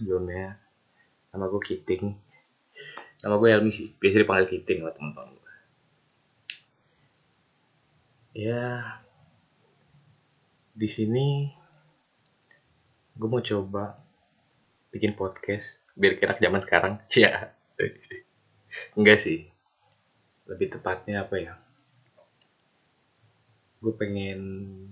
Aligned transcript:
sebelumnya. 0.00 0.56
Nama 1.36 1.44
gue 1.44 1.60
Kiting. 1.60 2.04
Nama 3.20 3.34
gue 3.36 3.48
Helmi 3.52 3.68
sih. 3.68 3.92
Biasa 4.00 4.24
dipanggil 4.24 4.48
Kiting 4.48 4.80
lah 4.80 4.96
teman-teman 4.96 5.36
gue. 5.36 5.54
Ya, 8.40 8.96
di 10.72 10.88
sini 10.88 11.52
gue 13.20 13.28
mau 13.28 13.44
coba 13.44 14.00
bikin 14.96 15.12
podcast 15.12 15.84
biar 15.92 16.16
kira 16.16 16.40
zaman 16.40 16.64
sekarang. 16.64 16.94
Ya, 17.12 17.52
enggak 18.94 19.18
sih. 19.20 19.50
Lebih 20.46 20.78
tepatnya 20.78 21.26
apa 21.26 21.36
ya? 21.36 21.58
Gue 23.82 23.92
pengen 23.98 24.40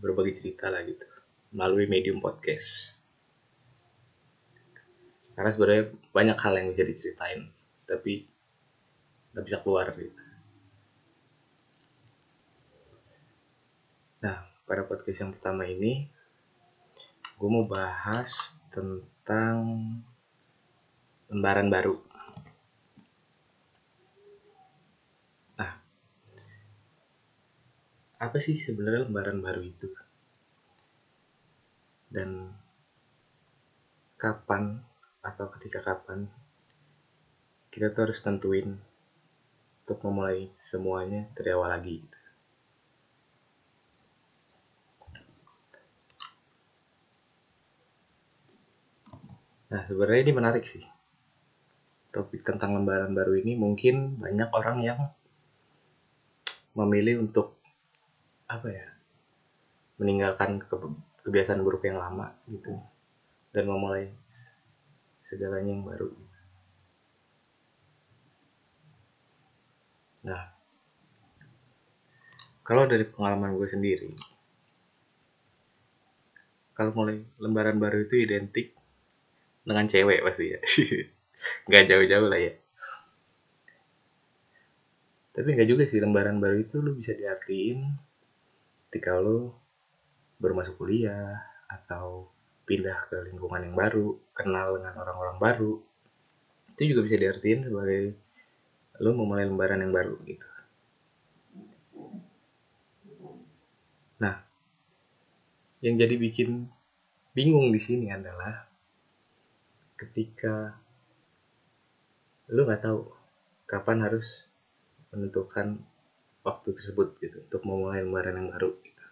berbagi 0.03 0.35
cerita 0.35 0.67
lah 0.69 0.83
gitu 0.83 1.07
melalui 1.55 1.89
medium 1.89 2.21
podcast 2.21 2.98
karena 5.39 5.55
sebenarnya 5.55 5.95
banyak 6.11 6.35
hal 6.43 6.55
yang 6.59 6.75
bisa 6.75 6.83
diceritain 6.83 7.47
tapi 7.87 8.27
nggak 9.31 9.45
bisa 9.47 9.63
keluar 9.63 9.87
gitu. 9.95 10.19
Nah 14.19 14.51
pada 14.67 14.83
podcast 14.83 15.23
yang 15.23 15.31
pertama 15.31 15.63
ini 15.71 16.11
gue 17.39 17.47
mau 17.47 17.71
bahas 17.71 18.59
tentang 18.75 19.79
lembaran 21.31 21.71
baru. 21.71 22.03
Nah 25.55 25.73
apa 28.19 28.37
sih 28.43 28.59
sebenarnya 28.59 29.07
lembaran 29.07 29.39
baru 29.39 29.63
itu? 29.63 29.87
Dan 32.11 32.51
kapan 34.19 34.88
atau 35.23 35.47
ketika 35.59 35.83
kapan 35.83 36.31
kita 37.69 37.93
tuh 37.93 38.09
harus 38.09 38.19
tentuin 38.23 38.79
untuk 39.85 39.99
memulai 40.05 40.53
semuanya 40.61 41.29
dari 41.33 41.51
awal 41.53 41.73
lagi 41.73 42.01
gitu. 42.01 42.19
Nah 49.69 49.85
sebenarnya 49.85 50.21
ini 50.25 50.33
menarik 50.33 50.65
sih 50.65 50.85
topik 52.09 52.41
tentang 52.41 52.73
lembaran 52.73 53.13
baru 53.13 53.37
ini 53.37 53.53
mungkin 53.53 54.17
banyak 54.17 54.49
orang 54.51 54.79
yang 54.81 55.01
memilih 56.73 57.21
untuk 57.21 57.53
apa 58.49 58.69
ya 58.73 58.87
meninggalkan 60.01 60.63
kebiasaan 61.27 61.61
buruk 61.61 61.85
yang 61.85 62.01
lama 62.01 62.33
gitu 62.49 62.81
dan 63.53 63.65
memulai 63.69 64.09
segalanya 65.29 65.77
yang 65.77 65.85
baru 65.85 66.09
gitu. 66.09 66.41
Nah, 70.25 70.49
kalau 72.65 72.89
dari 72.89 73.05
pengalaman 73.05 73.61
gue 73.61 73.69
sendiri, 73.69 74.11
kalau 76.73 76.97
mulai 76.97 77.21
lembaran 77.37 77.77
baru 77.77 78.09
itu 78.09 78.25
identik 78.25 78.73
dengan 79.69 79.85
cewek 79.85 80.25
pasti 80.25 80.57
ya. 80.57 80.61
nggak 81.69 81.85
jauh-jauh 81.93 82.29
lah 82.33 82.41
ya. 82.41 82.53
Tapi 85.37 85.49
nggak 85.55 85.69
juga 85.71 85.85
sih 85.87 86.01
lembaran 86.03 86.41
baru 86.41 86.59
itu 86.59 86.81
lu 86.81 86.97
bisa 86.97 87.15
diartiin 87.15 87.85
ketika 88.89 89.21
lu 89.21 89.53
baru 90.41 90.57
masuk 90.57 90.81
kuliah 90.81 91.37
atau 91.69 92.33
pindah 92.69 93.09
ke 93.09 93.17
lingkungan 93.33 93.65
yang 93.65 93.75
baru, 93.75 94.21
kenal 94.37 94.77
dengan 94.77 94.95
orang-orang 95.01 95.39
baru, 95.41 95.73
itu 96.77 96.95
juga 96.95 97.09
bisa 97.09 97.17
diartikan 97.17 97.65
sebagai 97.65 98.15
lo 99.01 99.11
memulai 99.17 99.49
lembaran 99.49 99.81
yang 99.81 99.95
baru 99.95 100.15
gitu. 100.29 100.49
Nah, 104.21 104.45
yang 105.81 105.97
jadi 105.97 106.15
bikin 106.21 106.69
bingung 107.33 107.73
di 107.73 107.81
sini 107.81 108.13
adalah 108.13 108.69
ketika 109.99 110.77
lo 112.53 112.63
nggak 112.67 112.83
tahu 112.85 113.01
kapan 113.65 114.05
harus 114.05 114.45
menentukan 115.11 115.81
waktu 116.45 116.69
tersebut 116.73 117.19
gitu 117.21 117.45
untuk 117.45 117.63
memulai 117.65 118.05
lembaran 118.05 118.39
yang 118.39 118.49
baru. 118.53 118.71
Gitu. 118.81 119.07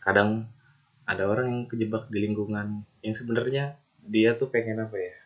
Kadang 0.00 0.48
ada 1.04 1.28
orang 1.28 1.46
yang 1.52 1.60
kejebak 1.68 2.08
di 2.08 2.18
lingkungan 2.24 2.82
yang 3.04 3.14
sebenarnya 3.16 3.76
dia 4.04 4.32
tuh 4.36 4.48
pengen 4.48 4.80
apa 4.80 4.96
ya? 4.96 5.16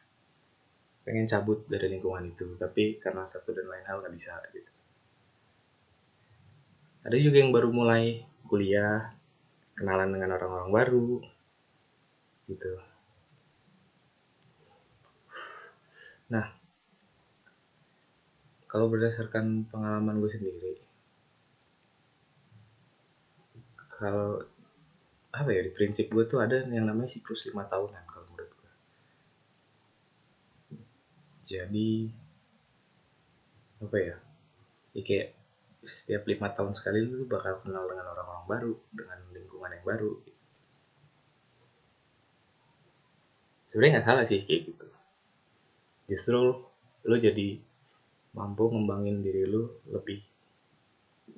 Pengen 1.07 1.31
cabut 1.31 1.65
dari 1.71 1.87
lingkungan 1.89 2.35
itu 2.35 2.59
tapi 2.59 2.99
karena 2.99 3.25
satu 3.25 3.55
dan 3.55 3.71
lain 3.71 3.87
hal 3.87 4.03
nggak 4.03 4.15
bisa 4.15 4.35
gitu. 4.51 4.71
Ada 7.07 7.17
juga 7.17 7.37
yang 7.41 7.55
baru 7.55 7.71
mulai 7.71 8.27
kuliah 8.51 9.15
kenalan 9.79 10.11
dengan 10.11 10.35
orang-orang 10.35 10.71
baru 10.75 11.11
gitu. 12.51 12.73
Nah 16.29 16.59
kalau 18.69 18.93
berdasarkan 18.93 19.65
pengalaman 19.73 20.21
gue 20.21 20.29
sendiri 20.29 20.73
kalau 23.99 24.45
apa 25.39 25.55
ya 25.55 25.63
di 25.63 25.71
prinsip 25.71 26.11
gue 26.11 26.27
tuh 26.27 26.43
ada 26.43 26.67
yang 26.67 26.91
namanya 26.91 27.15
siklus 27.15 27.47
lima 27.47 27.63
tahunan 27.71 28.03
kalau 28.11 28.27
menurut 28.35 28.51
gue. 28.59 28.73
Jadi 31.47 32.11
apa 33.79 33.97
ya 34.03 34.17
ya 34.99 35.03
kayak 35.07 35.29
setiap 35.87 36.27
lima 36.27 36.51
tahun 36.51 36.75
sekali 36.75 37.07
lu 37.07 37.31
bakal 37.31 37.63
kenal 37.63 37.87
dengan 37.87 38.11
orang-orang 38.11 38.47
baru 38.51 38.75
dengan 38.91 39.19
lingkungan 39.31 39.71
yang 39.79 39.87
baru. 39.87 40.13
Sebenarnya 43.71 43.93
nggak 44.03 44.07
salah 44.11 44.25
sih 44.27 44.43
kayak 44.43 44.75
gitu. 44.75 44.89
Justru 46.11 46.67
lu 47.07 47.17
jadi 47.23 47.63
mampu 48.35 48.67
ngembangin 48.75 49.23
diri 49.23 49.47
lu 49.47 49.71
lebih 49.87 50.19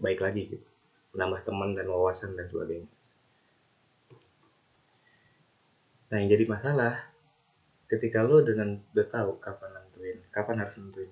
baik 0.01 0.25
lagi 0.25 0.57
gitu. 0.57 0.69
Menambah 1.13 1.45
teman 1.45 1.77
dan 1.77 1.85
wawasan 1.93 2.33
dan 2.33 2.49
sebagainya 2.49 2.89
Nah 6.11 6.17
yang 6.19 6.29
jadi 6.35 6.45
masalah 6.51 7.07
ketika 7.87 8.23
lo 8.27 8.43
dengan 8.43 8.83
udah 8.95 9.07
tahu 9.07 9.39
kapan 9.39 9.71
nentuin, 9.79 10.19
kapan 10.35 10.57
harus 10.63 10.79
nentuin 10.79 11.11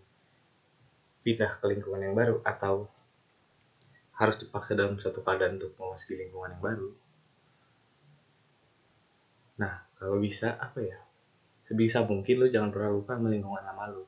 pindah 1.22 1.50
ke 1.59 1.64
lingkungan 1.70 2.03
yang 2.03 2.14
baru 2.19 2.42
atau 2.42 2.91
harus 4.19 4.36
dipaksa 4.42 4.75
dalam 4.75 4.98
satu 4.98 5.22
keadaan 5.22 5.62
untuk 5.62 5.78
memasuki 5.78 6.19
lingkungan 6.19 6.59
yang 6.59 6.62
baru. 6.62 6.91
Nah, 9.62 9.86
kalau 9.98 10.19
bisa 10.19 10.59
apa 10.59 10.82
ya? 10.82 10.98
Sebisa 11.62 12.03
mungkin 12.03 12.42
lo 12.42 12.47
jangan 12.50 12.75
pernah 12.75 12.91
lupa 12.91 13.15
sama 13.15 13.30
lingkungan 13.30 13.62
lama 13.62 13.84
lo. 13.86 14.04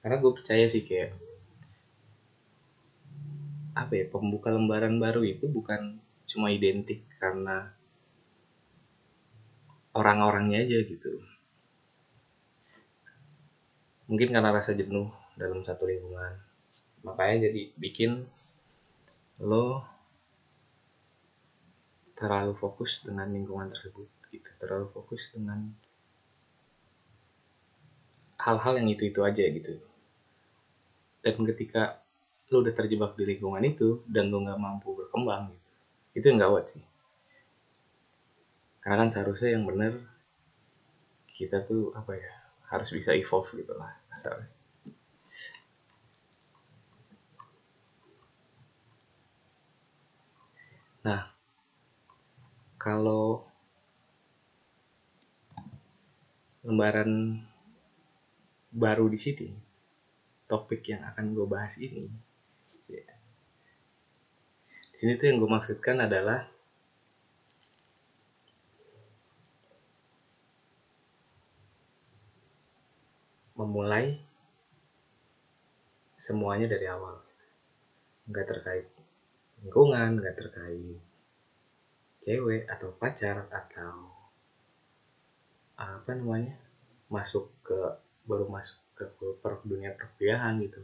Karena 0.00 0.16
gue 0.22 0.32
percaya 0.32 0.64
sih 0.70 0.86
kayak 0.86 1.12
apa 3.76 3.92
ya 3.92 4.04
pembuka 4.08 4.48
lembaran 4.54 4.96
baru 4.96 5.20
itu 5.20 5.50
bukan 5.50 6.00
cuma 6.26 6.50
identik 6.50 7.06
karena 7.22 7.70
orang-orangnya 9.94 10.66
aja 10.66 10.82
gitu. 10.84 11.22
Mungkin 14.10 14.34
karena 14.34 14.50
rasa 14.54 14.74
jenuh 14.74 15.10
dalam 15.38 15.62
satu 15.62 15.86
lingkungan. 15.86 16.36
Makanya 17.06 17.50
jadi 17.50 17.70
bikin 17.78 18.26
lo 19.40 19.86
terlalu 22.18 22.52
fokus 22.58 23.06
dengan 23.06 23.30
lingkungan 23.30 23.70
tersebut 23.70 24.06
gitu. 24.30 24.50
Terlalu 24.58 24.90
fokus 24.90 25.30
dengan 25.30 25.70
hal-hal 28.42 28.78
yang 28.82 28.88
itu 28.90 29.10
itu 29.10 29.20
aja 29.22 29.42
gitu. 29.42 29.78
Dan 31.22 31.34
ketika 31.54 32.02
lo 32.50 32.62
udah 32.62 32.74
terjebak 32.74 33.18
di 33.18 33.26
lingkungan 33.26 33.62
itu 33.66 34.06
dan 34.06 34.30
lo 34.30 34.38
nggak 34.38 34.60
mampu 34.62 34.94
berkembang 34.94 35.50
gitu 35.50 35.65
itu 36.16 36.24
yang 36.32 36.40
gawat 36.40 36.72
sih. 36.72 36.84
Karena 38.80 39.04
kan 39.04 39.08
seharusnya 39.12 39.52
yang 39.52 39.68
benar 39.68 40.16
kita 41.36 41.60
tuh 41.68 41.92
apa 41.92 42.16
ya 42.16 42.32
harus 42.72 42.88
bisa 42.88 43.12
evolve 43.12 43.52
gitu 43.52 43.76
lah 43.76 43.92
kasarnya 44.08 44.48
nah 51.04 51.30
kalau 52.80 53.46
lembaran 56.66 57.38
baru 58.72 59.06
di 59.06 59.20
sini 59.20 59.48
topik 60.50 60.82
yang 60.88 61.04
akan 61.04 61.36
gue 61.36 61.46
bahas 61.46 61.78
ini 61.78 62.10
di 64.96 65.04
sini 65.04 65.12
tuh 65.12 65.28
yang 65.28 65.36
gue 65.44 65.50
maksudkan 65.52 66.00
adalah 66.00 66.48
memulai 73.60 74.16
semuanya 76.16 76.64
dari 76.64 76.88
awal. 76.88 77.20
Nggak 78.24 78.46
terkait 78.48 78.88
lingkungan 79.60 80.16
nggak 80.16 80.32
terkait 80.32 80.96
cewek 82.24 82.64
atau 82.64 82.88
pacar 82.96 83.44
atau 83.52 84.00
apa 85.76 86.08
namanya 86.16 86.56
masuk 87.12 87.52
ke 87.60 88.00
baru 88.24 88.48
masuk 88.48 88.80
ke 88.96 89.04
per 89.44 89.60
dunia 89.60 89.92
perkuliahan 89.92 90.56
gitu. 90.64 90.80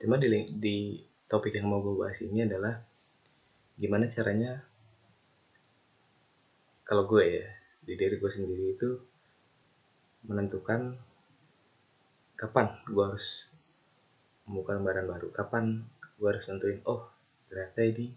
Cuma 0.00 0.16
di, 0.16 0.48
di 0.56 1.04
topik 1.30 1.54
yang 1.54 1.70
mau 1.70 1.78
gue 1.78 1.94
bahas 1.94 2.18
ini 2.26 2.42
adalah 2.42 2.82
gimana 3.78 4.10
caranya 4.10 4.66
kalau 6.82 7.06
gue 7.06 7.22
ya 7.22 7.46
di 7.86 7.94
diri 7.94 8.18
gue 8.18 8.30
sendiri 8.34 8.74
itu 8.74 8.90
menentukan 10.26 10.98
kapan 12.34 12.66
gue 12.90 13.04
harus 13.06 13.46
membuka 14.50 14.74
lembaran 14.74 15.06
baru 15.06 15.30
kapan 15.30 15.86
gue 16.18 16.28
harus 16.28 16.50
tentuin 16.50 16.82
oh 16.84 17.06
ternyata 17.46 17.80
ini 17.86 18.10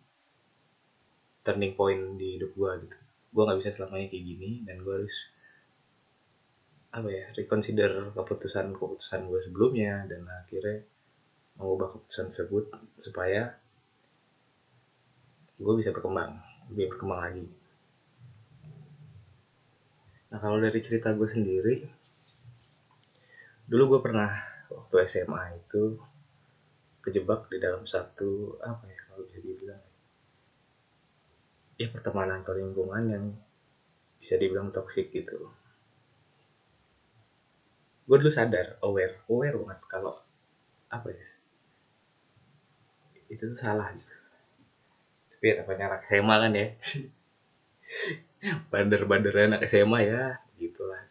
turning 1.44 1.76
point 1.76 2.16
di 2.16 2.40
hidup 2.40 2.56
gue 2.56 2.72
gitu. 2.88 2.98
Gue 3.36 3.44
nggak 3.44 3.60
bisa 3.60 3.72
selamanya 3.76 4.08
kayak 4.10 4.26
gini 4.26 4.50
dan 4.64 4.80
gue 4.82 4.94
harus 4.96 5.16
apa 6.94 7.10
ya 7.10 7.26
reconsider 7.34 8.14
keputusan 8.14 8.74
keputusan 8.78 9.26
gue 9.26 9.40
sebelumnya 9.44 10.06
dan 10.06 10.30
akhirnya 10.30 10.86
mengubah 11.58 11.94
keputusan 11.94 12.34
tersebut 12.34 12.66
supaya 12.98 13.54
gue 15.64 15.74
bisa 15.78 15.94
berkembang 15.94 16.42
lebih 16.74 16.96
berkembang 16.96 17.22
lagi. 17.22 17.46
Nah 20.34 20.40
kalau 20.42 20.58
dari 20.58 20.80
cerita 20.82 21.14
gue 21.14 21.30
sendiri 21.30 21.76
dulu 23.70 23.96
gue 23.96 24.00
pernah 24.04 24.34
waktu 24.68 24.96
SMA 25.08 25.62
itu 25.62 25.96
kejebak 27.06 27.48
di 27.48 27.62
dalam 27.62 27.86
satu 27.86 28.58
apa 28.60 28.84
ya 28.90 29.00
kalau 29.08 29.24
bisa 29.30 29.40
dibilang 29.40 29.84
ya? 31.78 31.88
Pertemanan 31.94 32.42
atau 32.42 32.58
lingkungan 32.58 33.04
yang 33.08 33.26
bisa 34.18 34.36
dibilang 34.40 34.74
toksik 34.74 35.14
gitu. 35.14 35.54
Gue 38.04 38.18
dulu 38.20 38.34
sadar 38.34 38.82
aware 38.84 39.22
aware 39.30 39.56
banget 39.62 39.80
kalau 39.88 40.18
apa 40.92 41.08
ya 41.14 41.33
itu 43.34 43.50
tuh 43.50 43.58
salah 43.58 43.90
gitu. 43.98 44.16
Tapi 45.34 45.46
ya 45.50 45.54
namanya 45.60 45.84
anak 45.92 46.02
SMA 46.08 46.36
kan 46.40 46.52
ya. 46.54 46.68
Bander-bander 48.72 49.36
anak 49.36 49.62
SMA 49.68 50.00
ya 50.08 50.40
gitulah. 50.56 51.04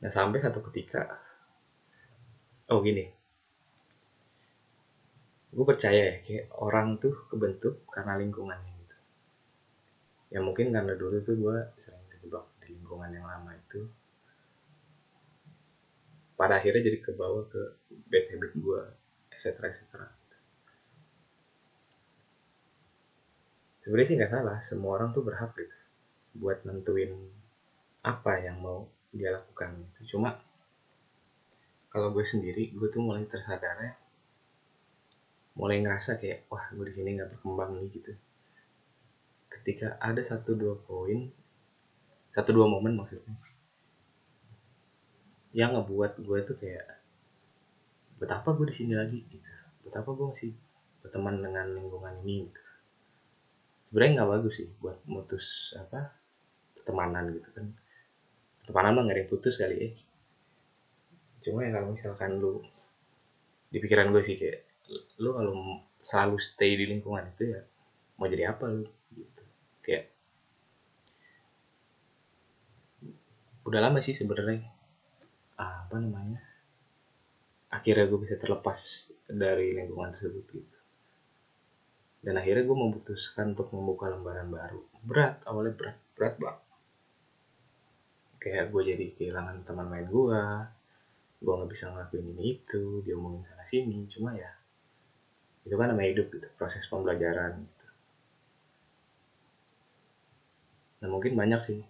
Nah 0.00 0.10
sampai 0.10 0.40
satu 0.40 0.64
ketika 0.72 1.20
oh 2.72 2.80
gini. 2.80 3.04
Gue 5.50 5.66
percaya 5.66 6.14
ya 6.14 6.16
kayak 6.22 6.46
orang 6.62 6.96
tuh 7.02 7.12
kebentuk 7.26 7.82
karena 7.90 8.16
lingkungannya 8.16 8.70
gitu. 8.70 8.96
Ya 10.30 10.38
mungkin 10.40 10.70
karena 10.70 10.94
dulu 10.94 11.20
tuh 11.20 11.36
gue 11.36 11.56
sering 11.76 12.06
kejebak 12.16 12.46
di 12.62 12.78
lingkungan 12.78 13.10
yang 13.12 13.26
lama 13.26 13.52
itu. 13.58 13.84
Pada 16.38 16.56
akhirnya 16.56 16.88
jadi 16.88 16.98
kebawa 17.04 17.44
ke 17.52 17.62
bad 18.08 18.24
habit 18.32 18.52
gue 18.56 18.82
etc 19.40 19.56
etc 19.64 20.20
sebenarnya 23.80 24.06
sih 24.06 24.16
nggak 24.20 24.32
salah 24.36 24.58
semua 24.60 25.00
orang 25.00 25.16
tuh 25.16 25.24
berhak 25.24 25.56
gitu 25.56 25.76
buat 26.36 26.62
nentuin 26.68 27.10
apa 28.06 28.38
yang 28.38 28.62
mau 28.62 28.86
dia 29.10 29.34
lakukan 29.34 29.74
gitu. 29.82 30.16
Cuma 30.16 30.38
kalau 31.90 32.14
gue 32.14 32.22
sendiri 32.22 32.70
gue 32.70 32.88
tuh 32.92 33.02
mulai 33.02 33.26
tersadarnya 33.26 33.98
mulai 35.58 35.82
ngerasa 35.82 36.22
kayak 36.22 36.46
wah 36.46 36.70
gue 36.70 36.86
di 36.86 36.94
sini 36.94 37.18
nggak 37.18 37.30
berkembang 37.34 37.82
nih 37.82 37.88
gitu. 37.90 38.12
Ketika 39.50 39.98
ada 39.98 40.22
satu 40.22 40.54
dua 40.54 40.78
poin 40.78 41.26
satu 42.30 42.54
dua 42.54 42.70
momen 42.70 42.94
maksudnya 42.94 43.34
yang 45.50 45.74
ngebuat 45.74 46.22
gue 46.22 46.38
tuh 46.46 46.56
kayak 46.62 46.99
betapa 48.20 48.52
gue 48.52 48.68
di 48.68 48.76
sini 48.76 48.92
lagi 48.92 49.24
gitu. 49.24 49.50
Betapa 49.88 50.12
gue 50.12 50.26
masih 50.28 50.52
berteman 51.00 51.40
dengan 51.40 51.66
lingkungan 51.72 52.20
ini 52.20 52.44
gitu. 52.44 52.62
Sebenarnya 53.88 54.12
nggak 54.20 54.30
bagus 54.36 54.54
sih 54.60 54.68
buat 54.78 55.00
mutus 55.08 55.72
apa 55.80 56.12
pertemanan 56.76 57.32
gitu 57.32 57.48
kan. 57.56 57.66
Pertemanan 58.62 58.92
mah 58.92 59.02
nggak 59.08 59.18
yang 59.24 59.30
putus 59.32 59.56
kali 59.56 59.76
ya. 59.80 59.88
Cuma 61.40 61.64
ya 61.64 61.72
kalau 61.72 61.96
misalkan 61.96 62.36
lu 62.36 62.60
di 63.72 63.80
pikiran 63.80 64.12
gue 64.12 64.20
sih 64.20 64.36
kayak 64.36 64.68
lu 65.16 65.32
kalau 65.32 65.80
selalu 66.04 66.36
stay 66.36 66.76
di 66.76 66.84
lingkungan 66.92 67.24
itu 67.32 67.56
ya 67.56 67.64
mau 68.20 68.28
jadi 68.28 68.52
apa 68.52 68.68
lu 68.68 68.84
gitu. 69.16 69.42
Kayak 69.80 70.12
udah 73.64 73.80
lama 73.80 74.04
sih 74.04 74.12
sebenarnya 74.12 74.60
apa 75.56 75.96
namanya 75.96 76.49
akhirnya 77.70 78.04
gue 78.10 78.20
bisa 78.26 78.34
terlepas 78.34 78.78
dari 79.30 79.70
lingkungan 79.70 80.10
tersebut 80.10 80.44
gitu. 80.50 80.78
Dan 82.20 82.36
akhirnya 82.36 82.66
gue 82.66 82.76
memutuskan 82.76 83.56
untuk 83.56 83.70
membuka 83.72 84.10
lembaran 84.10 84.50
baru. 84.50 84.82
Berat 85.00 85.40
awalnya 85.48 85.72
berat 85.72 85.96
berat 86.18 86.34
banget. 86.36 86.60
Kayak 88.42 88.64
gue 88.74 88.82
jadi 88.84 89.04
kehilangan 89.14 89.64
teman 89.64 89.86
main 89.88 90.06
gue 90.10 90.42
gue 91.40 91.52
nggak 91.56 91.72
bisa 91.72 91.88
ngelakuin 91.88 92.36
ini 92.36 92.60
itu 92.60 93.00
dia 93.06 93.16
ngomongin 93.16 93.46
sana 93.48 93.64
sini. 93.64 94.04
Cuma 94.10 94.36
ya 94.36 94.50
itu 95.64 95.74
kan 95.78 95.88
namanya 95.94 96.10
hidup 96.12 96.26
gitu. 96.34 96.50
Proses 96.58 96.84
pembelajaran 96.90 97.56
gitu. 97.64 97.86
Nah 101.00 101.08
mungkin 101.08 101.32
banyak 101.38 101.60
sih 101.64 101.80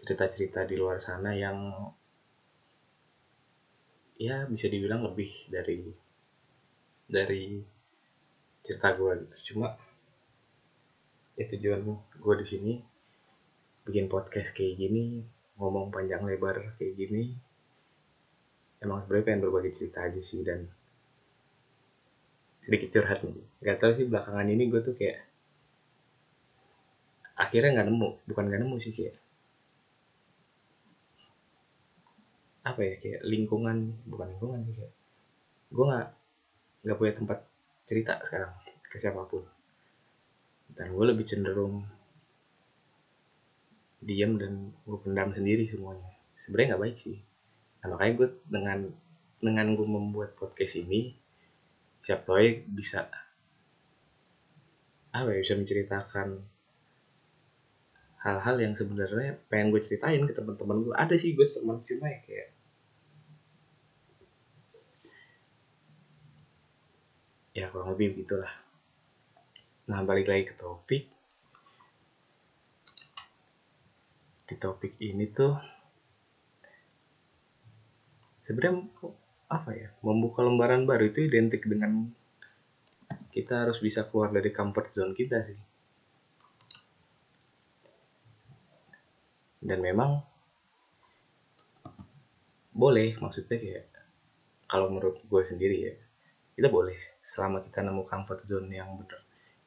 cerita-cerita 0.00 0.64
di 0.64 0.80
luar 0.80 0.98
sana 0.98 1.36
yang 1.36 1.86
ya 4.20 4.44
bisa 4.44 4.68
dibilang 4.68 5.00
lebih 5.08 5.48
dari 5.48 5.80
dari 7.08 7.56
cerita 8.60 8.92
gue 8.92 9.24
gitu. 9.24 9.36
Cuma 9.52 9.72
ya 11.40 11.48
tujuan 11.48 11.80
gue 11.96 12.34
di 12.44 12.46
sini 12.46 12.72
bikin 13.88 14.12
podcast 14.12 14.52
kayak 14.52 14.76
gini 14.76 15.24
ngomong 15.56 15.88
panjang 15.88 16.20
lebar 16.20 16.76
kayak 16.76 17.00
gini 17.00 17.32
emang 18.84 19.00
sebenarnya 19.00 19.24
pengen 19.24 19.42
berbagi 19.48 19.72
cerita 19.72 20.04
aja 20.04 20.20
sih 20.20 20.44
dan 20.44 20.68
sedikit 22.60 22.92
curhat 22.92 23.24
nih. 23.24 23.40
Nggak 23.64 23.76
tahu 23.80 23.92
sih 23.96 24.04
belakangan 24.04 24.52
ini 24.52 24.68
gue 24.68 24.80
tuh 24.84 24.92
kayak 25.00 25.16
akhirnya 27.40 27.80
nggak 27.80 27.88
nemu 27.88 28.08
bukan 28.28 28.44
nggak 28.52 28.60
nemu 28.60 28.76
sih 28.84 28.92
kayak 28.92 29.16
apa 32.60 32.80
ya 32.84 32.94
kayak 33.00 33.20
lingkungan 33.24 33.96
bukan 34.04 34.36
lingkungan 34.36 34.60
sih 34.68 34.74
kayak 34.76 34.92
gue 35.70 35.84
nggak 35.86 36.08
nggak 36.84 36.96
punya 36.98 37.12
tempat 37.16 37.38
cerita 37.86 38.20
sekarang 38.24 38.52
ke 38.90 38.96
siapa 38.98 39.22
pun. 39.26 39.46
Dan 40.74 40.94
gue 40.94 41.04
lebih 41.06 41.26
cenderung 41.26 41.86
diam 44.02 44.40
dan 44.40 44.74
gue 44.82 44.98
pendam 45.02 45.30
sendiri 45.30 45.68
semuanya. 45.70 46.10
Sebenarnya 46.42 46.74
nggak 46.74 46.82
baik 46.82 46.96
sih. 46.98 47.18
Nah, 47.80 47.96
makanya 47.96 48.12
gue 48.16 48.28
dengan 48.50 48.78
dengan 49.40 49.66
gue 49.72 49.86
membuat 49.88 50.36
podcast 50.36 50.80
ini 50.80 51.16
siap 52.00 52.24
ya 52.24 52.64
bisa 52.64 53.08
apa 55.12 55.28
ya 55.36 55.40
bisa 55.44 55.56
menceritakan 55.56 56.40
hal-hal 58.20 58.56
yang 58.60 58.76
sebenarnya 58.76 59.40
pengen 59.48 59.72
gue 59.72 59.80
ceritain 59.80 60.20
ke 60.28 60.32
teman-teman 60.36 60.84
gue 60.84 60.94
ada 60.96 61.16
sih 61.16 61.32
gue 61.32 61.46
teman 61.48 61.80
cuma 61.88 62.12
ya 62.12 62.18
kayak 62.20 62.48
ya 67.56 67.66
kurang 67.68 67.92
lebih 67.96 68.16
begitulah. 68.16 68.52
Nah 69.90 70.00
balik 70.06 70.30
lagi 70.30 70.48
ke 70.48 70.54
topik. 70.54 71.04
Di 74.46 74.54
topik 74.58 74.98
ini 75.02 75.30
tuh 75.30 75.54
sebenarnya 78.46 78.82
apa 79.50 79.70
ya 79.74 79.88
membuka 80.02 80.42
lembaran 80.46 80.86
baru 80.86 81.10
itu 81.10 81.26
identik 81.26 81.66
dengan 81.66 82.10
kita 83.30 83.66
harus 83.66 83.78
bisa 83.78 84.06
keluar 84.10 84.30
dari 84.34 84.50
comfort 84.50 84.90
zone 84.90 85.14
kita 85.14 85.42
sih 85.46 85.69
dan 89.60 89.78
memang 89.80 90.24
boleh 92.72 93.16
maksudnya 93.20 93.60
kayak 93.60 93.86
kalau 94.64 94.88
menurut 94.88 95.20
gue 95.20 95.42
sendiri 95.44 95.76
ya 95.90 95.94
kita 96.56 96.68
boleh 96.68 96.96
selama 97.24 97.64
kita 97.64 97.84
nemu 97.84 98.04
comfort 98.04 98.44
zone 98.44 98.68
yang 98.72 98.92
bener 98.96 99.20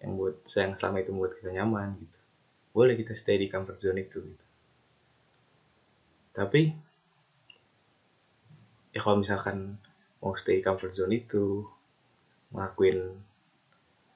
yang 0.04 0.20
buat 0.20 0.36
yang 0.52 0.76
selama 0.76 1.00
itu 1.00 1.10
membuat 1.16 1.34
kita 1.40 1.50
nyaman 1.56 1.96
gitu. 2.04 2.20
Boleh 2.76 2.94
kita 3.00 3.16
stay 3.16 3.40
di 3.40 3.48
comfort 3.48 3.80
zone 3.80 4.04
itu 4.04 4.20
gitu. 4.20 4.46
Tapi 6.36 6.62
ya 8.92 9.00
kalau 9.00 9.24
misalkan 9.24 9.80
mau 10.20 10.36
stay 10.36 10.60
comfort 10.60 10.92
zone 10.92 11.16
itu 11.16 11.64
ngelakuin 12.52 13.16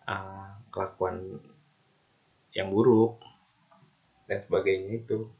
uh, 0.05 0.59
kelakuan 0.69 1.39
yang 2.51 2.69
buruk 2.69 3.23
dan 4.27 4.43
sebagainya 4.43 5.01
itu 5.01 5.31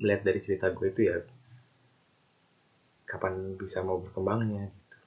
melihat 0.00 0.22
dari 0.26 0.40
cerita 0.44 0.66
gue 0.72 0.86
itu 0.88 1.00
ya 1.08 1.16
kapan 3.08 3.58
bisa 3.60 3.84
mau 3.84 4.00
berkembangnya 4.00 4.72
gitu. 4.72 4.98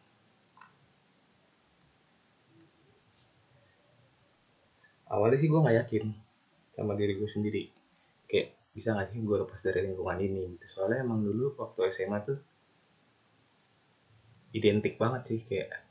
Awalnya 5.09 5.37
sih 5.41 5.49
gue 5.49 5.59
nggak 5.63 5.77
yakin 5.85 6.03
sama 6.77 6.93
diri 6.93 7.13
gue 7.17 7.29
sendiri. 7.29 7.63
Kayak 8.29 8.53
bisa 8.75 8.93
nggak 8.93 9.07
sih 9.09 9.19
gue 9.23 9.37
lepas 9.41 9.61
dari 9.65 9.79
lingkungan 9.85 10.19
ini 10.21 10.41
gitu. 10.57 10.65
Soalnya 10.69 11.01
emang 11.05 11.25
dulu 11.25 11.55
waktu 11.57 11.79
SMA 11.93 12.19
tuh 12.25 12.37
identik 14.53 14.95
banget 15.01 15.21
sih 15.25 15.39
kayak 15.41 15.81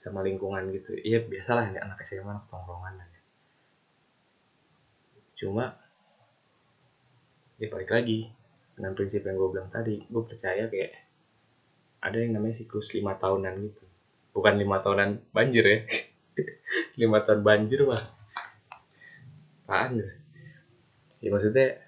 sama 0.00 0.24
lingkungan 0.24 0.70
gitu. 0.72 0.96
Iya 0.96 1.24
biasalah 1.24 1.72
anak 1.76 2.00
SMA 2.08 2.30
anak 2.30 2.46
tongkrongan 2.48 3.04
aja 3.04 3.22
cuma 5.42 5.74
ya 7.62 7.70
balik 7.70 7.94
lagi. 7.94 8.26
Dengan 8.74 8.98
prinsip 8.98 9.22
yang 9.22 9.38
gue 9.38 9.48
bilang 9.54 9.70
tadi 9.70 10.02
gue 10.02 10.22
percaya 10.26 10.66
kayak 10.66 10.90
ada 12.02 12.18
yang 12.18 12.34
namanya 12.34 12.58
siklus 12.58 12.90
lima 12.98 13.14
tahunan 13.14 13.54
gitu. 13.70 13.86
Bukan 14.34 14.58
lima 14.58 14.82
tahunan 14.82 15.30
banjir 15.30 15.62
ya. 15.62 15.78
Lima 17.00 17.20
tahun 17.20 17.44
banjir 17.44 17.84
mah. 17.84 18.00
Apaan 19.68 20.00
ya? 20.00 20.08
Ya 21.20 21.28
maksudnya 21.28 21.78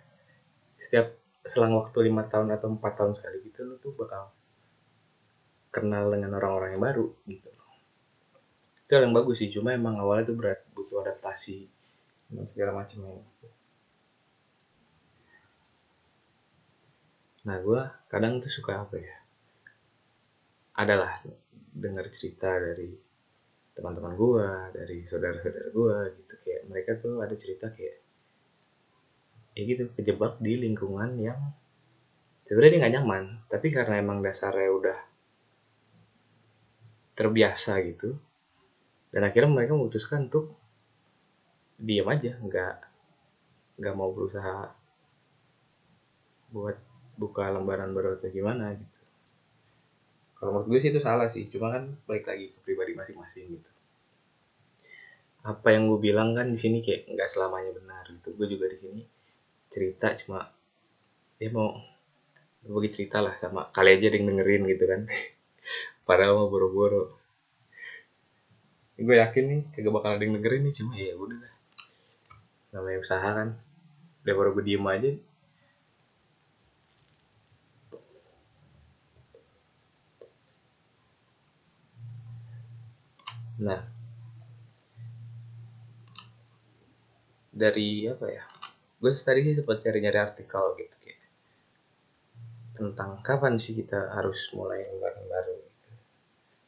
setiap 0.76 1.16
selang 1.44 1.74
waktu 1.76 2.08
lima 2.08 2.28
tahun 2.28 2.52
atau 2.52 2.72
empat 2.72 2.92
tahun 3.00 3.12
sekali 3.16 3.44
gitu 3.48 3.68
lo 3.68 3.76
tuh 3.80 3.92
bakal 3.96 4.32
kenal 5.74 6.08
dengan 6.12 6.36
orang-orang 6.38 6.76
yang 6.78 6.84
baru 6.84 7.06
gitu. 7.26 7.50
Itu 8.84 9.00
yang 9.00 9.16
bagus 9.16 9.40
sih 9.40 9.50
cuma 9.50 9.72
emang 9.72 9.96
awalnya 9.96 10.30
tuh 10.30 10.36
berat 10.36 10.60
butuh 10.76 11.00
adaptasi 11.02 11.66
dan 12.30 12.44
segala 12.52 12.84
macamnya 12.84 13.16
gitu. 13.18 13.48
Nah 17.44 17.60
gue 17.60 17.80
kadang 18.08 18.40
tuh 18.40 18.52
suka 18.52 18.84
apa 18.84 18.96
ya? 18.96 19.16
Adalah 20.74 21.22
dengar 21.54 22.08
cerita 22.10 22.50
dari 22.56 22.90
teman-teman 23.74 24.14
gue 24.16 24.48
dari 24.74 24.98
saudara-saudara 25.04 25.68
gue 25.70 25.96
gitu. 26.18 26.34
Kayak 26.42 26.62
mereka 26.66 26.90
tuh 26.98 27.20
ada 27.20 27.34
cerita 27.36 27.68
kayak 27.70 27.96
ya 29.54 29.62
gitu 29.62 29.86
kejebak 29.94 30.40
di 30.42 30.58
lingkungan 30.58 31.14
yang 31.20 31.38
sebenarnya 32.48 32.72
dia 32.72 32.80
nggak 32.82 32.94
nyaman. 32.98 33.24
Tapi 33.46 33.66
karena 33.70 33.94
emang 34.00 34.18
dasarnya 34.24 34.70
udah 34.72 34.98
terbiasa 37.14 37.78
gitu 37.86 38.18
dan 39.14 39.22
akhirnya 39.30 39.54
mereka 39.54 39.78
memutuskan 39.78 40.26
untuk 40.26 40.50
diam 41.78 42.10
aja 42.10 42.34
nggak 42.42 42.74
nggak 43.78 43.94
mau 43.94 44.10
berusaha 44.10 44.74
buat 46.50 46.74
buka 47.14 47.46
lembaran 47.50 47.94
baru 47.94 48.18
atau 48.18 48.30
gimana 48.30 48.74
gitu. 48.74 48.98
Kalau 50.38 50.50
menurut 50.60 50.66
gue 50.76 50.78
sih 50.82 50.90
itu 50.92 51.00
salah 51.00 51.28
sih 51.30 51.46
cuma 51.48 51.72
kan 51.72 51.94
balik 52.04 52.28
lagi 52.28 52.52
ke 52.52 52.58
pribadi 52.60 52.92
masing-masing 52.92 53.56
gitu. 53.56 53.70
Apa 55.44 55.72
yang 55.76 55.88
gue 55.88 56.00
bilang 56.00 56.36
kan 56.36 56.50
di 56.50 56.58
sini 56.58 56.84
kayak 56.84 57.08
nggak 57.08 57.30
selamanya 57.30 57.72
benar 57.72 58.04
gitu. 58.10 58.34
Gue 58.34 58.46
juga 58.50 58.66
di 58.68 58.78
sini 58.80 59.02
cerita 59.70 60.12
cuma 60.20 60.50
dia 61.38 61.50
mau 61.50 61.74
bagi 62.64 62.90
cerita 62.92 63.20
lah 63.20 63.36
sama 63.36 63.68
kali 63.70 63.96
aja 63.96 64.12
yang 64.12 64.26
dengerin 64.34 64.62
gitu 64.68 64.84
kan. 64.84 65.00
Padahal 66.08 66.36
mau 66.36 66.48
boro-boro. 66.50 67.16
Gue 69.00 69.16
yakin 69.16 69.44
nih 69.48 69.60
kagak 69.74 69.92
bakal 69.94 70.10
ada 70.18 70.22
yang 70.22 70.34
dengerin 70.36 70.62
nih 70.68 70.74
cuma 70.76 70.92
ya 70.98 71.14
udah 71.16 71.38
lah. 71.40 71.54
Namanya 72.74 72.98
usaha 73.00 73.28
kan. 73.32 73.48
Daripada 74.24 74.50
gue 74.52 74.64
diem 74.64 74.84
aja 74.88 75.12
nah. 83.64 83.82
Dari 87.54 88.10
apa 88.10 88.26
ya? 88.28 88.44
Gue 89.00 89.14
tadi 89.16 89.40
sih 89.46 89.54
sempat 89.56 89.80
cari-nyari 89.80 90.18
artikel 90.20 90.64
gitu 90.80 90.96
kayak 91.00 91.20
tentang 92.74 93.22
kapan 93.22 93.54
sih 93.62 93.78
kita 93.78 94.10
harus 94.10 94.50
mulai 94.50 94.82
yang 94.82 94.98
baru 94.98 95.54
gitu. 95.62 95.90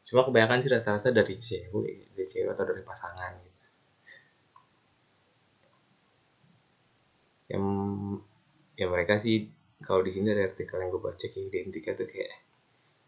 cuma 0.07 0.23
kebanyakan 0.23 0.63
sih 0.63 0.71
rata-rata 0.71 1.11
dari 1.11 1.35
cewek 1.35 2.15
dari 2.15 2.27
cewek 2.31 2.55
atau 2.55 2.63
dari 2.63 2.83
pasangan 2.87 3.33
gitu. 3.43 3.67
Yang 7.51 7.65
ya 8.79 8.87
mereka 8.87 9.19
sih 9.19 9.51
kalau 9.83 10.07
di 10.07 10.15
sini 10.15 10.31
ada 10.31 10.47
artikel 10.47 10.79
yang 10.79 10.95
gue 10.95 11.03
baca 11.03 11.27
kayak 11.27 11.47
identiknya 11.51 11.93
tuh 11.99 12.07
kayak 12.07 12.33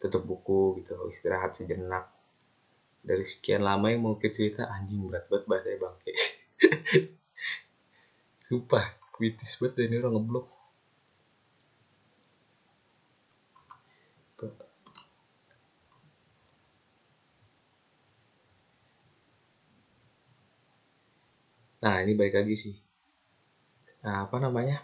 tutup 0.03 0.23
buku 0.27 0.83
gitu 0.83 0.99
istirahat 1.15 1.55
sejenak 1.55 2.18
dari 3.03 3.25
sekian 3.25 3.63
lama 3.65 3.89
yang 3.89 4.05
mau 4.05 4.19
cerita 4.21 4.69
anjing 4.69 5.01
berat 5.07 5.25
banget 5.31 5.45
bahasanya 5.49 5.79
bangke 5.81 6.13
sumpah 8.49 8.85
kritis 9.13 9.61
banget 9.61 9.91
ini 9.91 10.01
orang 10.01 10.15
ngeblok. 10.17 10.47
Nah 21.79 22.03
ini 22.03 22.19
balik 22.19 22.35
lagi 22.35 22.55
sih. 22.59 22.75
Nah, 24.03 24.27
apa 24.27 24.37
namanya? 24.43 24.83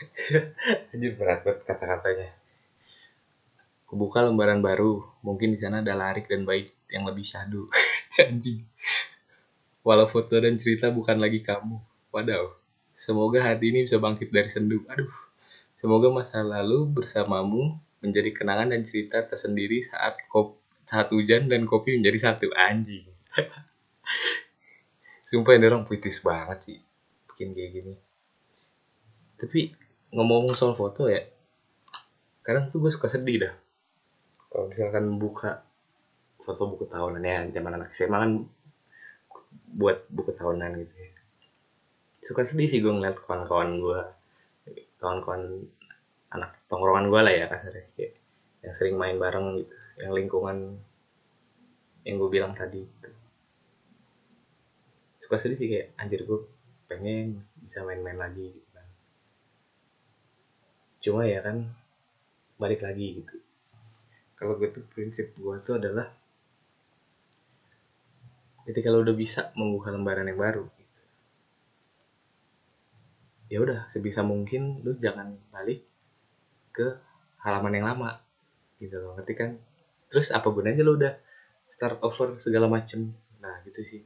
Anjir 0.96 1.12
berat 1.20 1.44
banget 1.44 1.60
kata-katanya 1.68 2.41
Kubuka 3.92 4.24
lembaran 4.24 4.64
baru, 4.64 5.04
mungkin 5.20 5.52
di 5.52 5.60
sana 5.60 5.84
ada 5.84 5.92
Larik 5.92 6.24
dan 6.24 6.48
Baik 6.48 6.72
yang 6.88 7.04
lebih 7.04 7.28
syahdu. 7.28 7.68
Anjing. 8.24 8.64
Walau 9.84 10.08
foto 10.08 10.32
dan 10.40 10.56
cerita 10.56 10.88
bukan 10.88 11.20
lagi 11.20 11.44
kamu. 11.44 11.76
Wadaw. 12.08 12.56
Semoga 12.96 13.44
hati 13.44 13.68
ini 13.68 13.84
bisa 13.84 14.00
bangkit 14.00 14.32
dari 14.32 14.48
sendu. 14.48 14.80
Aduh. 14.88 15.12
Semoga 15.76 16.08
masa 16.08 16.40
lalu 16.40 16.88
bersamamu 16.88 17.76
menjadi 18.00 18.32
kenangan 18.32 18.72
dan 18.72 18.80
cerita 18.88 19.28
tersendiri 19.28 19.84
saat 19.84 20.24
kop 20.32 20.56
saat 20.88 21.12
hujan 21.12 21.52
dan 21.52 21.68
kopi 21.68 22.00
menjadi 22.00 22.32
satu 22.32 22.48
anjing. 22.56 23.04
Sumpah 25.28 25.52
ini 25.52 25.68
orang 25.68 25.84
puitis 25.84 26.24
banget 26.24 26.58
sih 26.64 26.78
bikin 27.28 27.52
kayak 27.52 27.70
gini. 27.76 27.94
Tapi 29.36 29.68
ngomong 30.16 30.56
soal 30.56 30.72
foto 30.72 31.12
ya, 31.12 31.28
kadang 32.40 32.72
tuh 32.72 32.88
gue 32.88 32.92
suka 32.94 33.12
sedih 33.12 33.48
dah. 33.48 33.54
Kalau 34.52 34.68
misalkan 34.68 35.16
buka 35.16 35.64
foto 36.44 36.68
buku 36.68 36.84
tahunan 36.84 37.24
ya, 37.24 37.40
zaman 37.56 37.80
anak 37.80 37.96
SMA 37.96 38.18
kan 38.20 38.32
buat 39.72 40.04
buku 40.12 40.28
tahunan 40.36 40.76
gitu 40.84 40.94
ya. 41.00 41.10
Suka 42.20 42.44
sedih 42.44 42.68
sih 42.68 42.84
gue 42.84 42.92
ngeliat 42.92 43.16
kawan-kawan 43.16 43.80
gue, 43.80 44.00
kawan-kawan 45.00 45.64
anak 46.36 46.52
tongkrongan 46.68 47.08
gue 47.08 47.20
lah 47.24 47.32
ya 47.32 47.44
kasarnya 47.48 47.88
kayak 47.96 48.12
yang 48.60 48.74
sering 48.76 49.00
main 49.00 49.16
bareng 49.16 49.64
gitu, 49.64 49.76
yang 50.04 50.12
lingkungan 50.12 50.76
yang 52.04 52.20
gue 52.20 52.28
bilang 52.28 52.52
tadi 52.52 52.84
gitu. 52.84 53.08
Suka 55.24 55.40
sedih 55.40 55.56
sih 55.56 55.68
kayak 55.72 55.88
anjir 55.96 56.28
gue 56.28 56.44
pengen 56.92 57.40
bisa 57.56 57.80
main-main 57.88 58.20
lagi 58.20 58.52
gitu 58.52 58.68
kan. 58.76 58.86
Cuma 61.00 61.24
ya 61.24 61.40
kan 61.40 61.72
balik 62.60 62.84
lagi 62.84 63.16
gitu 63.24 63.40
kalau 64.42 64.58
gue 64.58 64.74
tuh 64.74 64.82
prinsip 64.90 65.38
gue 65.38 65.54
tuh 65.62 65.78
adalah 65.78 66.10
ketika 68.66 68.90
lo 68.90 69.06
udah 69.06 69.14
bisa 69.14 69.54
membuka 69.54 69.94
lembaran 69.94 70.26
yang 70.26 70.42
baru 70.42 70.66
gitu. 70.66 71.00
ya 73.54 73.58
udah 73.62 73.86
sebisa 73.94 74.26
mungkin 74.26 74.82
lo 74.82 74.98
jangan 74.98 75.38
balik 75.54 75.86
ke 76.74 76.98
halaman 77.46 77.78
yang 77.78 77.86
lama 77.86 78.18
gitu 78.82 78.98
loh 78.98 79.14
ngerti 79.14 79.34
kan? 79.38 79.50
Terus 80.10 80.34
apa 80.34 80.50
gunanya 80.50 80.82
lo 80.82 80.98
udah 80.98 81.14
start 81.70 82.02
over 82.02 82.34
segala 82.42 82.66
macem. 82.66 83.14
Nah 83.38 83.62
gitu 83.62 83.86
sih. 83.86 84.02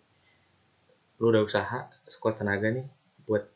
Lu 1.16 1.32
udah 1.32 1.48
usaha 1.48 1.88
sekuat 2.04 2.44
tenaga 2.44 2.68
nih 2.68 2.84
buat 3.24 3.48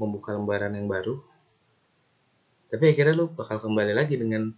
membuka 0.00 0.32
lembaran 0.32 0.72
yang 0.72 0.88
baru 0.88 1.20
tapi 2.72 2.96
akhirnya 2.96 3.20
lu 3.20 3.28
bakal 3.28 3.60
kembali 3.60 3.92
lagi 3.92 4.16
dengan 4.16 4.48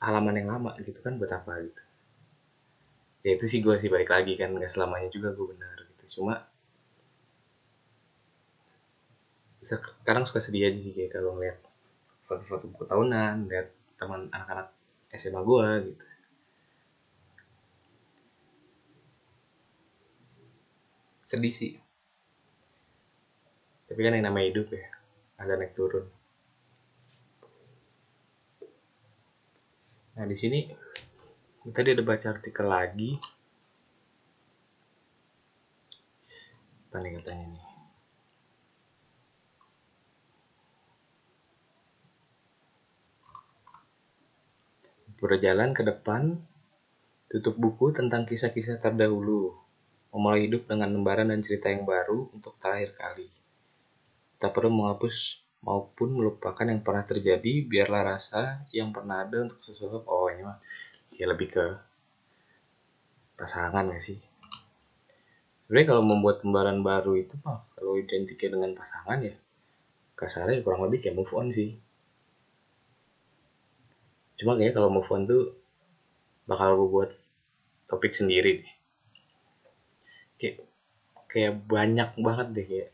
halaman 0.00 0.34
yang 0.40 0.48
lama 0.48 0.72
gitu 0.80 1.00
kan 1.04 1.20
buat 1.20 1.30
apa 1.30 1.52
gitu. 1.60 1.82
Ya 3.20 3.36
itu 3.36 3.44
sih 3.52 3.60
gue 3.60 3.76
sih 3.76 3.92
balik 3.92 4.08
lagi 4.08 4.32
kan 4.40 4.56
nggak 4.56 4.72
selamanya 4.72 5.12
juga 5.12 5.36
gue 5.36 5.46
benar 5.52 5.76
gitu. 5.84 6.04
Cuma 6.20 6.48
sekarang 9.60 10.24
suka 10.24 10.40
sedih 10.40 10.72
aja 10.72 10.80
sih 10.80 10.96
kayak 10.96 11.12
kalau 11.12 11.36
ngeliat 11.36 11.60
foto-foto 12.24 12.64
buku 12.72 12.84
tahunan 12.88 13.44
lihat 13.52 13.68
teman 14.00 14.32
anak-anak 14.32 14.72
SMA 15.12 15.40
gue 15.44 15.68
gitu. 15.92 16.04
Sedih 21.28 21.52
sih. 21.52 21.72
Tapi 23.84 24.00
kan 24.00 24.16
yang 24.16 24.24
namanya 24.32 24.46
hidup 24.48 24.72
ya 24.72 24.86
ada 25.36 25.60
naik 25.60 25.76
turun 25.76 26.08
nah 30.18 30.26
di 30.26 30.36
sini 30.36 30.66
tadi 31.68 31.92
ada 31.92 32.00
baca 32.00 32.26
artikel 32.32 32.64
lagi. 32.64 33.12
Nih 36.90 37.16
katanya 37.16 37.46
nih. 37.54 37.66
Berjalan 45.20 45.70
ke 45.76 45.82
depan 45.84 46.40
tutup 47.30 47.54
buku 47.60 47.92
tentang 47.92 48.24
kisah-kisah 48.24 48.80
terdahulu. 48.80 49.52
Memulai 50.10 50.50
hidup 50.50 50.66
dengan 50.66 50.90
lembaran 50.90 51.30
dan 51.30 51.40
cerita 51.44 51.70
yang 51.70 51.86
baru 51.86 52.26
untuk 52.34 52.58
terakhir 52.58 52.96
kali. 52.98 53.30
Tak 54.42 54.50
perlu 54.50 54.74
menghapus 54.74 55.38
maupun 55.60 56.16
melupakan 56.16 56.64
yang 56.64 56.80
pernah 56.80 57.04
terjadi, 57.04 57.64
biarlah 57.68 58.16
rasa 58.16 58.64
yang 58.72 58.90
pernah 58.90 59.24
ada 59.24 59.44
untuk 59.44 59.60
sesosok. 59.64 60.04
Oh 60.08 60.28
mah 60.44 60.58
ya 61.12 61.26
lebih 61.28 61.52
ke 61.52 61.66
pasangan 63.36 63.88
ya 63.92 64.00
sih. 64.00 64.18
Sebenarnya 65.66 65.86
kalau 65.94 66.02
membuat 66.02 66.42
lembaran 66.42 66.82
baru 66.82 67.14
itu 67.16 67.34
mah 67.46 67.62
kalau 67.78 67.94
identiknya 67.94 68.58
dengan 68.58 68.74
pasangan 68.74 69.18
ya 69.22 69.34
kasarnya 70.18 70.60
kurang 70.60 70.84
lebih 70.88 71.00
kayak 71.04 71.16
move 71.16 71.32
on 71.32 71.48
sih. 71.54 71.78
Cuma 74.36 74.56
kayak 74.56 74.76
kalau 74.76 74.90
move 74.92 75.08
on 75.12 75.24
tuh 75.24 75.56
bakal 76.50 76.74
gue 76.74 76.88
buat 76.90 77.10
topik 77.86 78.14
sendiri 78.14 78.62
deh 78.62 78.72
kayak 80.40 80.56
kayak 81.28 81.54
banyak 81.68 82.10
banget 82.16 82.48
deh 82.56 82.66
kayak 82.66 82.88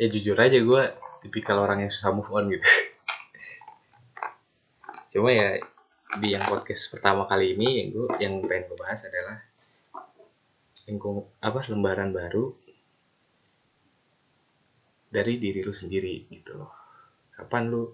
ya 0.00 0.06
jujur 0.08 0.36
aja 0.38 0.58
gue 0.60 0.82
tipikal 1.24 1.64
orang 1.64 1.88
yang 1.88 1.90
susah 1.90 2.12
move 2.12 2.28
on 2.28 2.52
gitu. 2.52 2.62
Cuma 5.16 5.32
ya 5.32 5.56
di 6.20 6.36
yang 6.36 6.44
podcast 6.44 6.92
pertama 6.92 7.24
kali 7.24 7.56
ini 7.56 7.80
yang 7.80 7.88
gue 7.90 8.06
yang 8.20 8.34
pengen 8.44 8.68
gue 8.68 8.78
bahas 8.78 9.00
adalah 9.08 9.40
lingkung 10.84 11.24
apa 11.40 11.64
lembaran 11.72 12.12
baru 12.12 12.52
dari 15.08 15.40
diri 15.40 15.64
lu 15.64 15.72
sendiri 15.72 16.28
gitu 16.28 16.60
loh. 16.60 16.70
Kapan 17.32 17.72
lu 17.72 17.88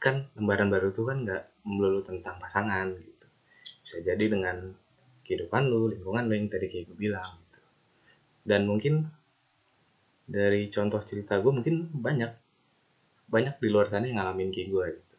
kan 0.00 0.32
lembaran 0.34 0.72
baru 0.72 0.90
tuh 0.90 1.12
kan 1.12 1.22
nggak 1.22 1.44
melulu 1.68 2.00
tentang 2.00 2.40
pasangan 2.40 2.88
gitu. 2.96 3.26
Bisa 3.84 4.00
jadi 4.00 4.32
dengan 4.32 4.72
kehidupan 5.28 5.68
lu 5.68 5.92
lingkungan 5.92 6.24
lu 6.24 6.34
yang 6.40 6.48
tadi 6.48 6.72
kayak 6.72 6.88
gue 6.88 6.98
bilang 6.98 7.30
dan 8.46 8.62
mungkin 8.62 9.10
dari 10.26 10.70
contoh 10.70 11.02
cerita 11.02 11.42
gue 11.42 11.50
mungkin 11.50 11.90
banyak 11.90 12.45
banyak 13.26 13.58
di 13.58 13.68
luar 13.70 13.90
sana 13.90 14.06
yang 14.06 14.22
ngalamin 14.22 14.54
kayak 14.54 14.68
gue 14.70 14.86
gitu. 15.02 15.16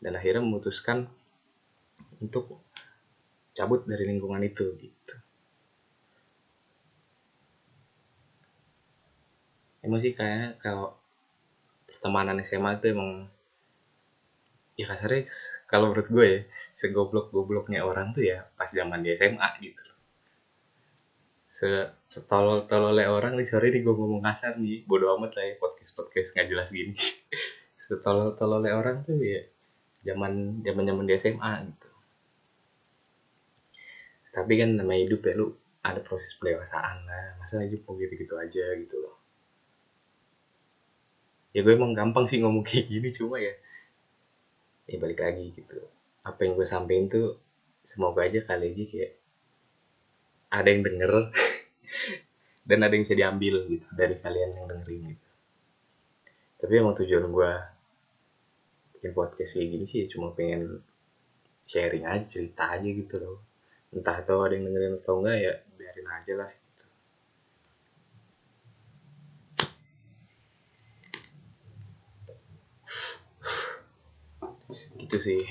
Dan 0.00 0.12
akhirnya 0.16 0.42
memutuskan 0.44 1.04
untuk 2.20 2.60
cabut 3.52 3.84
dari 3.84 4.08
lingkungan 4.08 4.40
itu 4.40 4.72
gitu. 4.80 5.14
Emang 9.80 10.00
sih 10.00 10.12
kayaknya 10.12 10.60
kalau 10.60 10.96
pertemanan 11.88 12.40
SMA 12.44 12.80
itu 12.80 12.92
emang 12.92 13.28
ya 14.80 14.88
kasarnya 14.88 15.28
kalau 15.68 15.92
menurut 15.92 16.08
gue 16.08 16.24
ya 16.24 16.40
segoblok 16.80 17.28
gobloknya 17.28 17.84
orang 17.84 18.16
tuh 18.16 18.24
ya 18.24 18.48
pas 18.56 18.68
zaman 18.72 19.04
di 19.04 19.12
SMA 19.12 19.48
gitu 19.60 19.89
setolol 22.08 22.58
tololnya 22.64 23.12
orang 23.12 23.36
nih 23.36 23.44
sorry 23.44 23.68
nih 23.68 23.84
gue 23.84 23.94
ngomong 23.94 24.24
kasar 24.24 24.56
nih. 24.56 24.80
Bodo 24.88 25.12
amat 25.16 25.36
lah 25.36 25.44
ya 25.44 25.54
podcast 25.60 25.92
podcast 25.92 26.32
nggak 26.32 26.48
jelas 26.48 26.68
gini. 26.72 26.96
Setolol 27.84 28.32
tololnya 28.38 28.74
orang 28.80 29.04
tuh 29.04 29.20
ya 29.20 29.44
zaman 30.06 30.64
zaman 30.64 30.84
zaman 30.88 31.04
di 31.04 31.14
SMA 31.20 31.52
gitu. 31.68 31.88
Tapi 34.30 34.52
kan 34.56 34.70
nama 34.78 34.94
hidup 34.96 35.20
ya 35.26 35.32
lu 35.36 35.52
ada 35.84 36.00
proses 36.00 36.32
pendewasaan 36.40 37.04
lah. 37.04 37.36
Masa 37.36 37.60
hidup 37.60 37.84
mau 37.84 37.98
gitu 38.00 38.14
gitu 38.16 38.34
aja 38.40 38.64
gitu 38.80 38.96
loh. 38.96 39.16
Ya 41.52 41.60
gue 41.60 41.72
emang 41.76 41.92
gampang 41.92 42.24
sih 42.30 42.40
ngomong 42.40 42.64
kayak 42.64 42.88
gini 42.88 43.08
cuma 43.12 43.36
ya 43.36 43.52
ya 44.88 44.96
balik 44.96 45.20
lagi 45.20 45.52
gitu. 45.52 45.84
Apa 46.24 46.48
yang 46.48 46.56
gue 46.56 46.64
sampein 46.64 47.06
tuh 47.10 47.36
semoga 47.84 48.24
aja 48.24 48.40
kali 48.40 48.72
aja 48.72 48.84
kayak 48.86 49.19
ada 50.50 50.68
yang 50.68 50.82
denger. 50.82 51.12
Dan 52.68 52.86
ada 52.86 52.92
yang 52.94 53.02
bisa 53.02 53.16
diambil 53.18 53.66
gitu 53.66 53.88
dari 53.96 54.14
kalian 54.14 54.50
yang 54.54 54.66
dengerin 54.70 55.02
gitu. 55.16 55.30
Tapi 56.60 56.72
emang 56.76 56.92
tujuan 56.92 57.24
gue 57.32 57.52
bikin 59.00 59.16
podcast 59.16 59.56
kayak 59.56 59.68
gini 59.72 59.86
sih 59.88 60.04
cuma 60.04 60.36
pengen 60.36 60.84
sharing 61.64 62.04
aja 62.04 62.20
cerita 62.20 62.68
aja 62.68 62.84
gitu 62.84 63.16
loh. 63.16 63.40
Entah 63.96 64.20
itu 64.20 64.34
ada 64.36 64.52
yang 64.52 64.68
dengerin 64.68 65.00
atau 65.00 65.24
enggak 65.24 65.36
ya 65.40 65.52
biarin 65.80 66.08
aja 66.12 66.32
lah 66.36 66.50
gitu. 66.52 66.84
gitu 75.00 75.16
sih. 75.18 75.42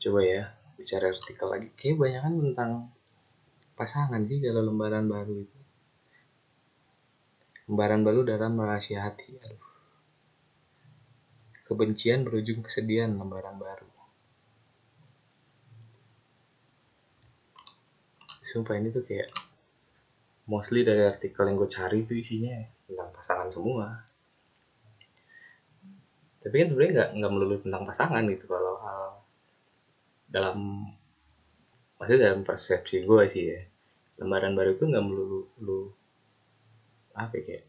Coba 0.00 0.20
ya 0.24 0.42
bicara 0.80 1.12
artikel 1.12 1.48
lagi. 1.52 1.68
Kayak 1.76 2.00
banyak 2.00 2.20
kan 2.24 2.34
tentang 2.40 2.70
pasangan 3.80 4.20
sih 4.28 4.44
dalam 4.44 4.68
lembaran 4.68 5.08
baru 5.08 5.40
itu. 5.40 5.60
Lembaran 7.72 8.04
baru 8.04 8.20
dalam 8.28 8.60
rahasia 8.60 9.08
hati 9.08 9.40
aduh. 9.40 9.72
Kebencian 11.64 12.28
berujung 12.28 12.60
kesedihan 12.60 13.08
lembaran 13.16 13.56
baru. 13.56 13.88
Sumpah 18.44 18.76
ini 18.76 18.92
tuh 18.92 19.06
kayak 19.06 19.32
mostly 20.44 20.84
dari 20.84 21.06
artikel 21.08 21.48
yang 21.48 21.56
gue 21.56 21.70
cari 21.70 22.04
tuh 22.04 22.20
isinya 22.20 22.60
tentang 22.84 23.08
pasangan 23.16 23.48
semua. 23.48 23.86
Tapi 26.44 26.54
kan 26.58 26.68
sebenarnya 26.68 26.92
nggak 26.92 27.10
nggak 27.16 27.32
melulu 27.32 27.56
tentang 27.64 27.82
pasangan 27.88 28.28
gitu 28.28 28.44
kalau 28.44 28.76
hal 28.82 29.02
dalam 30.28 30.58
maksudnya 32.00 32.32
dalam 32.32 32.42
persepsi 32.48 32.96
gue 33.04 33.24
sih 33.28 33.44
ya 33.52 33.60
lembaran 34.20 34.56
baru 34.58 34.70
itu 34.76 34.84
nggak 34.90 35.04
melulu 35.04 35.40
lu 35.60 35.80
apa 37.22 37.34
ya, 37.38 37.42
kayak 37.46 37.64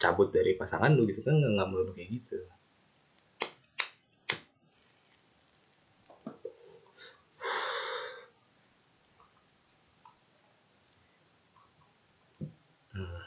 cabut 0.00 0.28
dari 0.36 0.52
pasangan 0.60 0.90
lu 0.94 1.02
gitu 1.10 1.20
kan 1.26 1.34
nggak 1.34 1.68
melulu 1.70 1.90
kayak 1.96 2.10
gitu. 2.14 2.38
Hmm, 12.94 13.18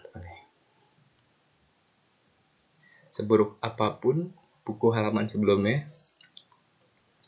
Seburuk 3.11 3.57
apa 3.59 3.87
pun 4.01 4.31
buku 4.63 4.87
halaman 4.95 5.25
sebelumnya, 5.27 5.89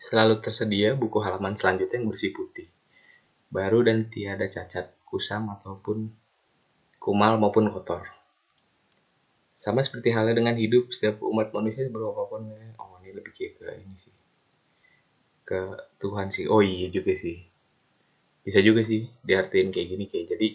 selalu 0.10 0.42
tersedia 0.42 0.98
buku 0.98 1.22
halaman 1.22 1.54
selanjutnya 1.54 2.02
yang 2.02 2.10
bersih 2.10 2.34
putih 2.34 2.66
baru 3.50 3.82
dan 3.86 4.10
tiada 4.10 4.46
cacat, 4.46 4.94
kusam 5.06 5.50
ataupun 5.50 6.10
kumal 7.02 7.38
maupun 7.42 7.70
kotor. 7.74 8.06
Sama 9.60 9.84
seperti 9.84 10.14
halnya 10.16 10.40
dengan 10.40 10.56
hidup 10.56 10.90
setiap 10.94 11.20
umat 11.26 11.52
manusia 11.52 11.86
apa 11.86 12.24
pun 12.26 12.48
ya. 12.48 12.58
Oh 12.80 12.96
ini 13.04 13.12
lebih 13.12 13.34
ke 13.36 13.68
ini 13.76 13.96
sih. 14.00 14.16
Ke 15.44 15.78
Tuhan 16.00 16.32
sih. 16.32 16.48
Oh 16.48 16.64
iya 16.64 16.88
juga 16.88 17.12
sih. 17.14 17.44
Bisa 18.46 18.64
juga 18.64 18.86
sih 18.86 19.04
diartiin 19.26 19.70
kayak 19.74 19.88
gini 19.94 20.06
kayak 20.08 20.26
jadi 20.32 20.48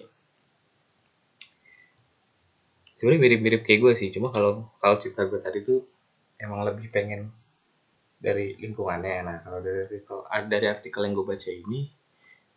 sebenarnya 2.96 3.20
mirip-mirip 3.20 3.62
kayak 3.68 3.80
gue 3.84 3.92
sih 4.00 4.08
cuma 4.16 4.32
kalau 4.32 4.64
kalau 4.80 4.96
cerita 4.96 5.28
gue 5.28 5.36
tadi 5.36 5.60
tuh 5.60 5.84
emang 6.40 6.64
lebih 6.64 6.88
pengen 6.88 7.28
dari 8.24 8.56
lingkungannya. 8.56 9.20
Nah 9.20 9.36
kalau 9.44 9.60
dari 9.60 9.84
artikel 9.84 10.18
dari 10.48 10.66
artikel 10.72 11.00
yang 11.04 11.12
gue 11.12 11.26
baca 11.28 11.50
ini 11.52 11.80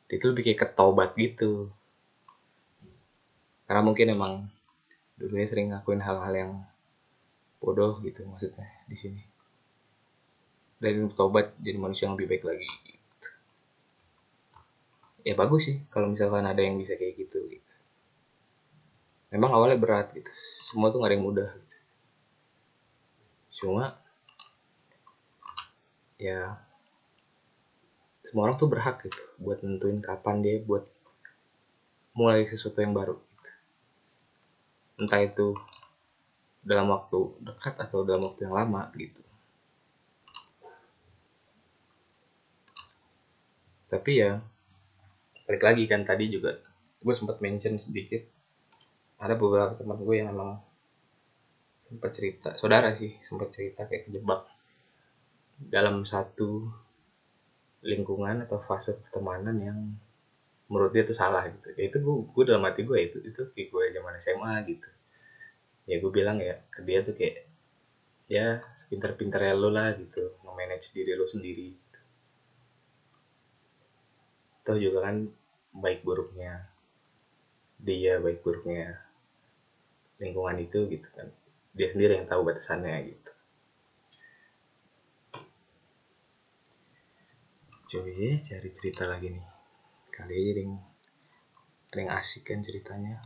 itu 0.08 0.26
lebih 0.32 0.44
kayak 0.48 0.60
ketobat 0.72 1.12
gitu. 1.20 1.68
Karena 3.68 3.84
mungkin 3.84 4.16
emang 4.16 4.34
dulunya 5.20 5.44
sering 5.52 5.76
ngakuin 5.76 6.00
hal-hal 6.00 6.32
yang 6.32 6.52
bodoh 7.60 8.00
gitu 8.00 8.24
maksudnya 8.24 8.64
di 8.88 8.96
sini. 8.96 9.22
Dan 10.80 11.12
tobat 11.12 11.52
jadi 11.60 11.76
manusia 11.76 12.08
yang 12.08 12.16
lebih 12.16 12.32
baik 12.32 12.44
lagi 12.48 12.70
gitu. 12.88 13.30
ya 15.28 15.36
bagus 15.36 15.68
sih 15.68 15.84
kalau 15.92 16.08
misalkan 16.08 16.48
ada 16.48 16.64
yang 16.64 16.80
bisa 16.80 16.96
kayak 16.96 17.20
gitu 17.20 17.44
gitu. 17.52 17.72
Memang 19.36 19.52
awalnya 19.52 19.76
berat 19.76 20.16
gitu. 20.16 20.32
Semua 20.72 20.88
tuh 20.88 21.04
gak 21.04 21.12
ada 21.12 21.16
yang 21.20 21.28
mudah 21.28 21.50
gitu. 21.52 21.76
cuma 23.58 23.98
ya 26.18 26.58
semua 28.28 28.50
orang 28.50 28.58
tuh 28.60 28.68
berhak 28.68 29.06
gitu 29.08 29.24
buat 29.40 29.64
nentuin 29.64 30.04
kapan 30.04 30.44
dia 30.44 30.60
buat 30.60 30.84
mulai 32.18 32.50
sesuatu 32.50 32.82
yang 32.82 32.92
baru. 32.98 33.16
Entah 34.98 35.22
itu 35.22 35.54
dalam 36.66 36.90
waktu 36.90 37.40
dekat 37.46 37.78
atau 37.78 38.02
dalam 38.04 38.28
waktu 38.28 38.50
yang 38.50 38.58
lama 38.58 38.90
gitu. 38.98 39.22
Tapi 43.88 44.12
ya 44.20 44.44
balik 45.48 45.64
lagi 45.64 45.84
kan 45.88 46.04
tadi 46.04 46.28
juga 46.28 46.60
gue 47.00 47.14
sempat 47.16 47.40
mention 47.40 47.80
sedikit 47.80 48.20
ada 49.16 49.40
beberapa 49.40 49.72
teman 49.72 49.96
gue 50.04 50.16
yang 50.20 50.36
emang 50.36 50.60
sempat 51.88 52.12
cerita 52.12 52.52
saudara 52.60 52.92
sih 53.00 53.16
sempat 53.32 53.56
cerita 53.56 53.88
kayak 53.88 54.12
kejebak 54.12 54.44
dalam 55.58 56.06
satu 56.06 56.70
lingkungan 57.82 58.46
atau 58.46 58.58
fase 58.62 58.94
pertemanan 59.02 59.58
yang 59.58 59.80
menurut 60.70 60.92
dia 60.94 61.04
itu 61.08 61.16
salah 61.18 61.44
gitu. 61.50 61.68
Ya 61.78 61.84
itu 61.90 61.98
gue 62.04 62.16
gue 62.34 62.44
dalam 62.46 62.64
hati 62.68 62.82
gue 62.86 62.98
itu 63.02 63.18
itu 63.24 63.42
kayak 63.54 63.68
gue 63.74 63.84
zaman 63.96 64.14
SMA 64.22 64.54
gitu. 64.70 64.90
Ya 65.90 65.96
gue 66.02 66.12
bilang 66.14 66.38
ya 66.44 66.62
ke 66.74 66.80
dia 66.86 67.00
tuh 67.02 67.16
kayak 67.18 67.48
ya 68.28 68.60
sepintar-pintar 68.76 69.40
ya 69.40 69.54
lo 69.56 69.72
lah 69.72 69.96
gitu 69.96 70.36
nge-manage 70.44 70.92
diri 70.92 71.16
lo 71.16 71.26
sendiri 71.32 71.66
gitu. 71.72 72.00
toh 74.68 74.76
juga 74.76 75.00
kan 75.08 75.32
baik 75.72 76.04
buruknya 76.04 76.68
dia 77.80 78.20
baik 78.20 78.44
buruknya 78.44 79.00
lingkungan 80.20 80.60
itu 80.60 80.80
gitu 80.92 81.08
kan. 81.16 81.32
Dia 81.78 81.88
sendiri 81.94 82.20
yang 82.20 82.28
tahu 82.28 82.42
batasannya 82.44 83.16
gitu 83.16 83.27
coba 87.88 88.12
cari 88.44 88.70
cerita 88.76 89.08
lagi 89.08 89.32
nih 89.32 89.48
kali 90.12 90.36
aja 90.36 90.60
yang 90.60 90.76
yang 91.96 92.10
asik 92.20 92.52
kan 92.52 92.60
ceritanya 92.60 93.24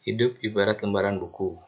Hidup 0.00 0.40
ibarat 0.40 0.80
lembaran 0.80 1.20
buku. 1.20 1.60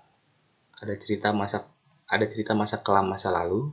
Ada 0.80 0.96
cerita 0.96 1.36
masa 1.36 1.68
ada 2.08 2.24
cerita 2.24 2.56
masa 2.56 2.80
kelam 2.80 3.12
masa 3.12 3.28
lalu, 3.28 3.68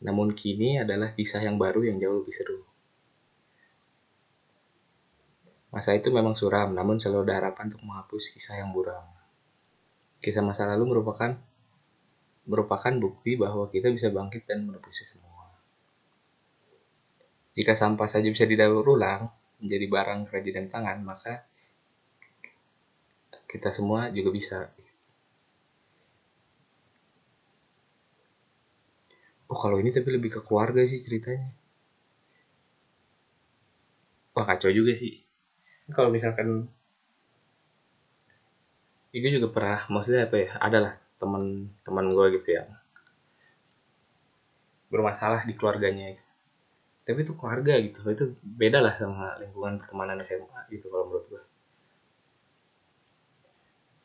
namun 0.00 0.32
kini 0.32 0.80
adalah 0.80 1.12
kisah 1.12 1.44
yang 1.44 1.60
baru 1.60 1.84
yang 1.84 2.00
jauh 2.00 2.24
lebih 2.24 2.32
seru. 2.32 2.64
Masa 5.68 5.92
itu 5.92 6.08
memang 6.08 6.32
suram, 6.32 6.72
namun 6.72 6.96
selalu 6.96 7.28
ada 7.28 7.44
harapan 7.44 7.68
untuk 7.68 7.84
menghapus 7.84 8.32
kisah 8.32 8.56
yang 8.56 8.72
buram. 8.72 9.19
Kisah 10.20 10.44
masa 10.44 10.68
lalu 10.68 10.96
merupakan 10.96 11.32
merupakan 12.44 12.92
bukti 13.00 13.40
bahwa 13.40 13.72
kita 13.72 13.88
bisa 13.88 14.12
bangkit 14.12 14.44
dan 14.44 14.68
menebusnya 14.68 15.06
semua. 15.08 15.48
Jika 17.56 17.72
sampah 17.72 18.08
saja 18.08 18.28
bisa 18.28 18.44
didaur 18.44 18.84
ulang 18.84 19.32
menjadi 19.60 19.86
barang 19.88 20.20
kerajinan 20.28 20.66
tangan, 20.68 20.98
maka 21.04 21.44
kita 23.48 23.72
semua 23.72 24.12
juga 24.12 24.30
bisa. 24.30 24.58
Oh 29.50 29.58
kalau 29.58 29.82
ini 29.82 29.90
tapi 29.90 30.14
lebih 30.14 30.30
ke 30.38 30.40
keluarga 30.46 30.86
sih 30.86 31.02
ceritanya. 31.02 31.50
Wah 34.36 34.46
kacau 34.46 34.70
juga 34.70 34.94
sih. 34.94 35.18
Kalau 35.90 36.14
misalkan 36.14 36.70
itu 39.10 39.26
juga 39.38 39.48
pernah 39.50 39.80
maksudnya 39.90 40.30
apa 40.30 40.36
ya 40.38 40.50
adalah 40.62 40.92
teman 41.18 41.68
teman 41.82 42.06
gue 42.10 42.26
gitu 42.38 42.48
yang 42.58 42.68
bermasalah 44.90 45.46
di 45.46 45.54
keluarganya. 45.54 46.18
Tapi 47.06 47.26
itu 47.26 47.34
keluarga 47.34 47.74
gitu 47.82 48.06
itu 48.06 48.24
beda 48.42 48.78
lah 48.78 48.94
sama 48.94 49.38
lingkungan 49.42 49.82
pertemanan 49.82 50.22
SMA 50.22 50.70
gitu 50.70 50.86
kalau 50.90 51.10
menurut 51.10 51.26
gue 51.26 51.42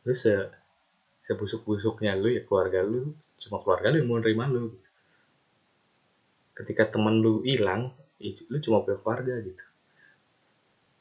lu 0.06 0.14
se 0.14 0.34
sebusuk-busuknya 1.26 2.14
lu 2.14 2.30
ya 2.30 2.46
keluarga 2.46 2.86
lu 2.86 3.18
cuma 3.42 3.58
keluarga 3.62 3.90
lu 3.90 4.06
yang 4.06 4.10
mau 4.10 4.22
nerima 4.22 4.46
lu 4.46 4.70
gitu. 4.78 4.90
ketika 6.62 6.94
teman 6.94 7.26
lu 7.26 7.42
hilang 7.42 7.90
ya 8.22 8.30
lu 8.54 8.58
cuma 8.62 8.86
punya 8.86 9.02
keluarga 9.02 9.34
gitu. 9.42 9.66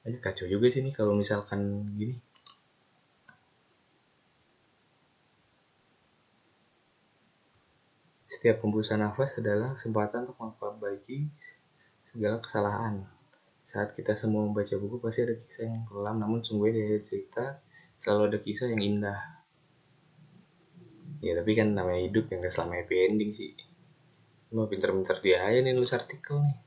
Aja 0.04 0.18
kacau 0.20 0.46
juga 0.48 0.68
sih 0.72 0.80
nih 0.84 0.92
kalau 0.96 1.12
misalkan 1.16 1.88
gini 1.96 2.16
setiap 8.44 8.60
hembusan 8.60 9.00
nafas 9.00 9.40
adalah 9.40 9.72
kesempatan 9.72 10.28
untuk 10.28 10.36
memperbaiki 10.36 11.32
segala 12.12 12.44
kesalahan. 12.44 13.00
Saat 13.64 13.96
kita 13.96 14.20
semua 14.20 14.44
membaca 14.44 14.76
buku 14.76 15.00
pasti 15.00 15.24
ada 15.24 15.32
kisah 15.32 15.64
yang 15.64 15.88
kelam 15.88 16.20
namun 16.20 16.44
sungguh 16.44 16.68
dari 16.68 17.00
cerita 17.00 17.64
selalu 18.04 18.28
ada 18.28 18.38
kisah 18.44 18.68
yang 18.68 18.84
indah. 18.84 19.16
Ya 21.24 21.40
tapi 21.40 21.56
kan 21.56 21.72
namanya 21.72 22.04
hidup 22.04 22.28
yang 22.28 22.44
gak 22.44 22.52
selama 22.52 22.84
happy 22.84 23.08
ending 23.08 23.32
sih. 23.32 23.56
Mau 24.52 24.68
pinter-pinter 24.68 25.24
dia 25.24 25.40
aja 25.40 25.64
nih 25.64 25.72
nulis 25.72 25.96
artikel 25.96 26.44
nih. 26.44 26.60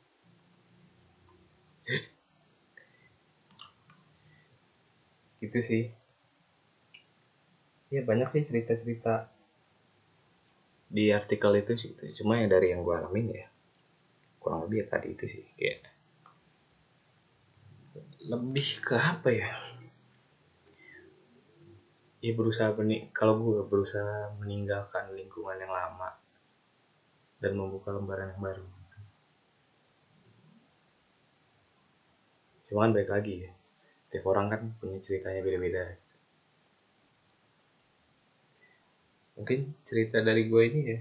Gitu 5.46 5.60
sih. 5.62 5.94
Ya 7.94 8.02
banyak 8.02 8.34
sih 8.34 8.50
cerita-cerita 8.50 9.37
di 10.88 11.12
artikel 11.12 11.52
itu 11.60 11.74
sih 11.76 11.92
itu. 11.94 12.24
Cuma 12.24 12.40
ya 12.40 12.48
dari 12.48 12.72
yang 12.72 12.82
gue 12.82 12.96
alamin 12.96 13.28
ya 13.32 13.48
kurang 14.40 14.64
lebih 14.64 14.84
ya 14.84 14.86
tadi 14.88 15.08
itu 15.12 15.26
sih 15.28 15.44
kayak 15.60 15.84
lebih 18.28 18.68
ke 18.84 18.96
apa 18.96 19.30
ya? 19.32 19.50
Ya 22.24 22.32
berusaha 22.34 22.74
menik 22.74 23.14
kalau 23.14 23.38
gue 23.40 23.62
berusaha 23.68 24.34
meninggalkan 24.42 25.14
lingkungan 25.14 25.60
yang 25.60 25.70
lama 25.70 26.18
dan 27.38 27.54
membuka 27.54 27.94
lembaran 27.94 28.34
yang 28.34 28.42
baru 28.42 28.66
cuma 32.68 32.84
kan 32.84 32.92
baik 32.92 33.10
lagi 33.10 33.48
ya 33.48 33.52
tiap 34.12 34.28
orang 34.28 34.52
kan 34.52 34.62
punya 34.80 35.00
ceritanya 35.00 35.40
beda-beda 35.40 35.96
mungkin 39.38 39.78
cerita 39.86 40.20
dari 40.26 40.50
gue 40.50 40.64
ini 40.66 40.82
ya 40.82 41.00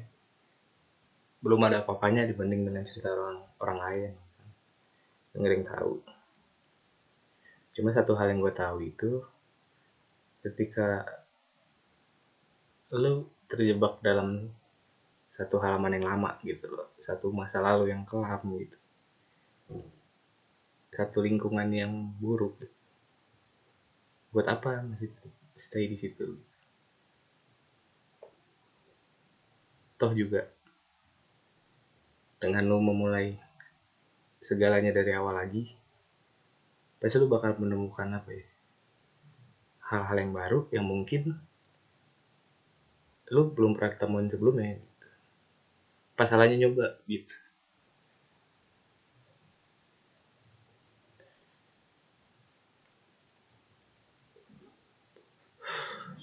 belum 1.40 1.61
ada 1.62 1.85
apa-apanya 1.85 2.29
dibanding 2.29 2.68
dengan 2.68 2.83
cerita 2.83 3.12
orang 3.12 3.40
orang 3.62 3.79
lain. 3.79 4.12
Yang 5.37 5.68
tahu. 5.68 5.92
Cuma 7.77 7.92
satu 7.92 8.16
hal 8.16 8.33
yang 8.33 8.40
gue 8.40 8.55
tahu 8.57 8.79
itu 8.83 9.11
ketika 10.40 11.05
lo 12.90 13.29
terjebak 13.46 14.01
dalam 14.01 14.49
satu 15.29 15.61
halaman 15.61 16.01
yang 16.01 16.07
lama 16.09 16.38
gitu 16.40 16.70
loh 16.70 16.88
satu 17.03 17.29
masa 17.31 17.61
lalu 17.61 17.92
yang 17.92 18.03
kelam 18.09 18.42
gitu. 18.59 18.79
Satu 20.90 21.20
lingkungan 21.20 21.68
yang 21.68 21.92
buruk. 22.16 22.59
Buat 24.33 24.49
apa 24.51 24.83
masih 24.83 25.12
stay 25.55 25.87
di 25.87 25.94
situ 26.01 26.56
toh 29.96 30.12
juga. 30.12 30.48
Dengan 32.37 32.68
lo 32.68 32.78
memulai 32.78 33.37
segalanya 34.46 34.94
dari 34.94 35.11
awal 35.11 35.42
lagi 35.42 35.74
pasti 37.02 37.18
lo 37.18 37.26
bakal 37.26 37.59
menemukan 37.59 38.09
apa 38.14 38.30
ya 38.30 38.46
hal-hal 39.90 40.16
yang 40.22 40.32
baru 40.35 40.59
yang 40.70 40.87
mungkin 40.87 41.35
lu 43.30 43.50
belum 43.50 43.74
pernah 43.74 43.90
ketemuin 43.94 44.30
sebelumnya 44.30 44.78
gitu. 44.78 45.09
pas 46.14 46.30
salahnya 46.30 46.56
nyoba 46.62 47.02
gitu. 47.11 47.35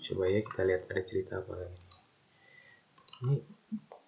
Coba 0.03 0.27
ya 0.27 0.43
kita 0.43 0.61
lihat 0.67 0.83
ada 0.91 1.01
cerita 1.07 1.39
apa 1.39 1.53
lagi. 1.55 1.79
Ini 3.23 3.35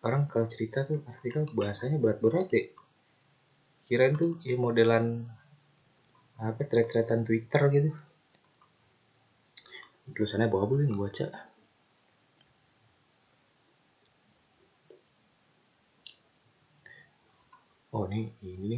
orang 0.05 0.29
kalau 0.29 0.45
cerita 0.45 0.85
tuh 0.85 1.01
artikel 1.09 1.49
bahasanya 1.57 1.97
berat-berat 1.97 2.47
ya. 2.53 2.63
Kirain 3.89 4.13
tuh 4.13 4.37
ya 4.45 4.53
modelan 4.53 5.25
apa 6.37 6.61
thread-threadan 6.61 7.25
Twitter 7.25 7.61
gitu. 7.73 7.89
Tulisannya 10.13 10.45
bawa 10.53 10.69
boleh 10.69 10.85
nih 10.85 10.99
baca. 11.01 11.27
Oh 17.95 18.05
ini 18.11 18.29
ini 18.45 18.77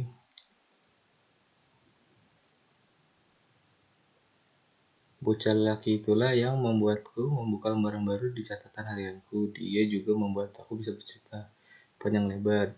Bocah 5.28 5.52
laki 5.52 6.00
itulah 6.00 6.32
yang 6.32 6.56
membuatku 6.56 7.20
membuka 7.20 7.68
lembaran 7.68 8.00
baru 8.00 8.32
di 8.32 8.40
catatan 8.48 8.80
harianku. 8.80 9.52
Dia 9.52 9.84
juga 9.84 10.16
membuat 10.16 10.56
aku 10.56 10.80
bisa 10.80 10.96
bercerita 10.96 11.52
panjang 12.00 12.32
lebar. 12.32 12.72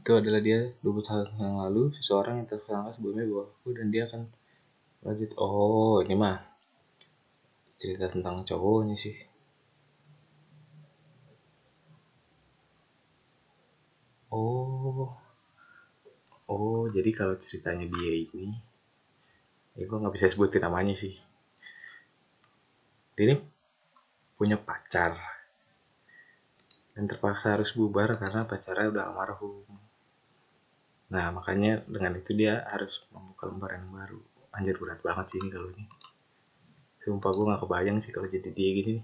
Itu 0.00 0.16
adalah 0.16 0.40
dia 0.40 0.72
20 0.80 1.04
tahun 1.04 1.36
yang 1.36 1.60
lalu, 1.60 1.92
seseorang 2.00 2.40
yang 2.40 2.48
tersangka 2.48 2.96
sebelumnya 2.96 3.28
bahwa 3.28 3.44
aku 3.52 3.68
dan 3.76 3.92
dia 3.92 4.08
akan 4.08 4.32
lanjut. 5.04 5.30
Oh, 5.36 6.00
ini 6.00 6.16
mah 6.16 6.40
cerita 7.76 8.08
tentang 8.08 8.48
cowoknya 8.48 8.96
sih. 8.96 9.16
Oh, 14.32 15.12
oh, 16.48 16.88
jadi 16.88 17.10
kalau 17.12 17.36
ceritanya 17.36 17.84
dia 17.92 18.24
ini, 18.24 18.56
ya 19.76 19.84
gue 19.84 19.98
nggak 20.00 20.16
bisa 20.16 20.32
sebutin 20.32 20.64
namanya 20.64 20.96
sih 20.96 21.33
dia 23.14 23.24
ini 23.30 23.36
punya 24.38 24.58
pacar. 24.58 25.14
Dan 26.94 27.10
terpaksa 27.10 27.58
harus 27.58 27.74
bubar 27.74 28.14
karena 28.14 28.46
pacarnya 28.46 28.90
udah 28.94 29.02
almarhum. 29.10 29.66
Nah 31.10 31.34
makanya 31.34 31.82
dengan 31.86 32.18
itu 32.18 32.30
dia 32.34 32.62
harus 32.70 33.02
membuka 33.10 33.50
lembaran 33.50 33.82
yang 33.86 33.94
baru. 33.94 34.20
Anjir 34.54 34.78
berat 34.78 35.02
banget 35.02 35.34
sih 35.34 35.38
ini 35.42 35.50
kalau 35.50 35.68
ini. 35.74 35.84
Sumpah 37.02 37.30
gue 37.34 37.44
gak 37.50 37.62
kebayang 37.66 37.98
sih 38.00 38.14
kalau 38.14 38.30
jadi 38.30 38.48
dia 38.54 38.70
gini 38.72 38.94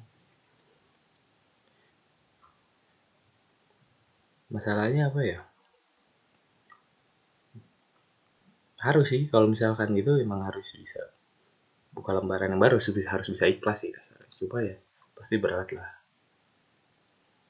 masalahnya 4.51 5.09
apa 5.09 5.20
ya? 5.23 5.40
Harus 8.83 9.07
sih 9.12 9.31
kalau 9.31 9.46
misalkan 9.46 9.94
gitu 9.94 10.18
emang 10.18 10.42
harus 10.42 10.66
bisa 10.75 11.01
buka 11.90 12.14
lembaran 12.14 12.55
yang 12.55 12.62
baru 12.62 12.79
harus 12.79 13.26
bisa 13.29 13.44
ikhlas 13.50 13.83
sih 13.83 13.90
kasarnya 13.90 14.31
coba 14.40 14.59
ya 14.64 14.76
pasti 15.20 15.37
berat 15.37 15.68
lah. 15.76 15.90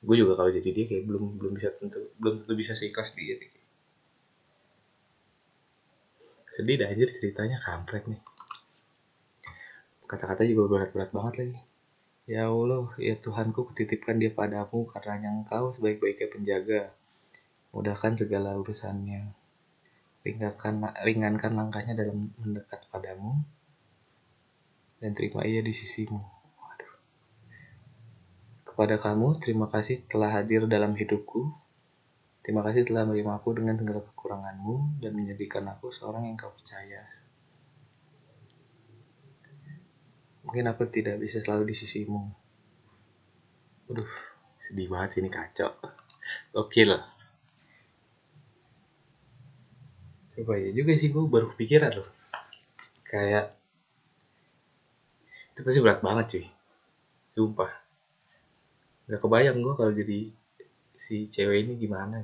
Gue 0.02 0.16
juga 0.18 0.34
kalau 0.34 0.50
jadi 0.50 0.68
dia 0.74 0.84
kayak 0.90 1.04
belum 1.06 1.38
belum 1.38 1.52
bisa 1.54 1.70
tentu 1.76 2.10
belum 2.18 2.42
tentu 2.42 2.54
bisa 2.58 2.72
seikhlas 2.74 3.14
dia 3.14 3.38
deh. 3.38 3.52
sedih 6.50 6.82
dah 6.82 6.90
anjir 6.90 7.06
ceritanya 7.06 7.62
kampret 7.62 8.10
nih. 8.10 8.18
Kata-kata 10.10 10.42
juga 10.42 10.66
berat-berat 10.66 11.14
banget 11.14 11.34
lagi. 11.38 11.58
Ya 12.26 12.50
Allah 12.50 12.90
ya 12.98 13.14
Tuhanku 13.14 13.70
kutitipkan 13.70 14.18
dia 14.18 14.34
padamu 14.34 14.90
karena 14.90 15.30
yang 15.30 15.46
engkau 15.46 15.70
sebaik-baiknya 15.78 16.26
penjaga. 16.26 16.82
Mudahkan 17.70 18.18
segala 18.18 18.58
urusannya. 18.58 19.30
Ringankan 20.26 20.90
ringankan 21.06 21.54
langkahnya 21.54 21.94
dalam 21.94 22.34
mendekat 22.42 22.82
padamu 22.90 23.46
dan 25.00 25.16
terima 25.16 25.48
ia 25.48 25.64
di 25.64 25.72
sisimu. 25.72 26.20
Waduh. 26.60 26.94
Kepada 28.68 29.00
kamu, 29.00 29.40
terima 29.40 29.66
kasih 29.72 30.04
telah 30.06 30.28
hadir 30.28 30.68
dalam 30.68 30.92
hidupku. 30.92 31.48
Terima 32.40 32.64
kasih 32.64 32.88
telah 32.88 33.04
menerima 33.08 33.40
aku 33.40 33.56
dengan 33.56 33.76
segala 33.76 34.00
kekuranganmu 34.00 35.00
dan 35.00 35.12
menjadikan 35.12 35.64
aku 35.72 35.92
seorang 35.92 36.28
yang 36.28 36.36
kau 36.40 36.52
percaya. 36.52 37.04
Mungkin 40.44 40.64
aku 40.72 40.88
tidak 40.88 41.20
bisa 41.20 41.44
selalu 41.44 41.72
di 41.72 41.76
sisimu. 41.76 42.20
Waduh, 43.88 44.08
sedih 44.56 44.88
banget 44.88 45.08
sih 45.16 45.20
ini 45.20 45.28
kacau. 45.32 45.72
Oke 46.56 46.88
lah. 46.88 47.04
Coba 50.32 50.56
ya 50.56 50.72
juga 50.72 50.96
sih 50.96 51.12
gue 51.12 51.20
baru 51.20 51.52
kepikiran 51.52 51.92
loh. 52.00 52.08
Kayak 53.04 53.59
itu 55.52 55.60
pasti 55.66 55.80
berat 55.82 56.00
banget 56.00 56.26
cuy. 56.30 56.46
Sumpah. 57.34 57.72
Gak 59.10 59.20
kebayang 59.20 59.58
gue 59.58 59.74
kalau 59.74 59.92
jadi 59.92 60.30
si 60.94 61.26
cewek 61.26 61.66
ini 61.66 61.74
gimana. 61.80 62.22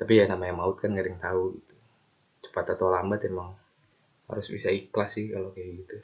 Tapi 0.00 0.12
ya 0.18 0.24
namanya 0.26 0.56
maut 0.56 0.80
kan 0.80 0.96
gak 0.96 1.04
ada 1.04 1.10
yang 1.12 1.22
tahu 1.22 1.42
gitu. 1.60 1.76
Cepat 2.48 2.74
atau 2.74 2.88
lambat 2.90 3.28
emang 3.28 3.52
harus 4.32 4.48
bisa 4.48 4.72
ikhlas 4.72 5.12
sih 5.12 5.28
kalau 5.28 5.52
kayak 5.52 5.84
gitu. 5.84 5.96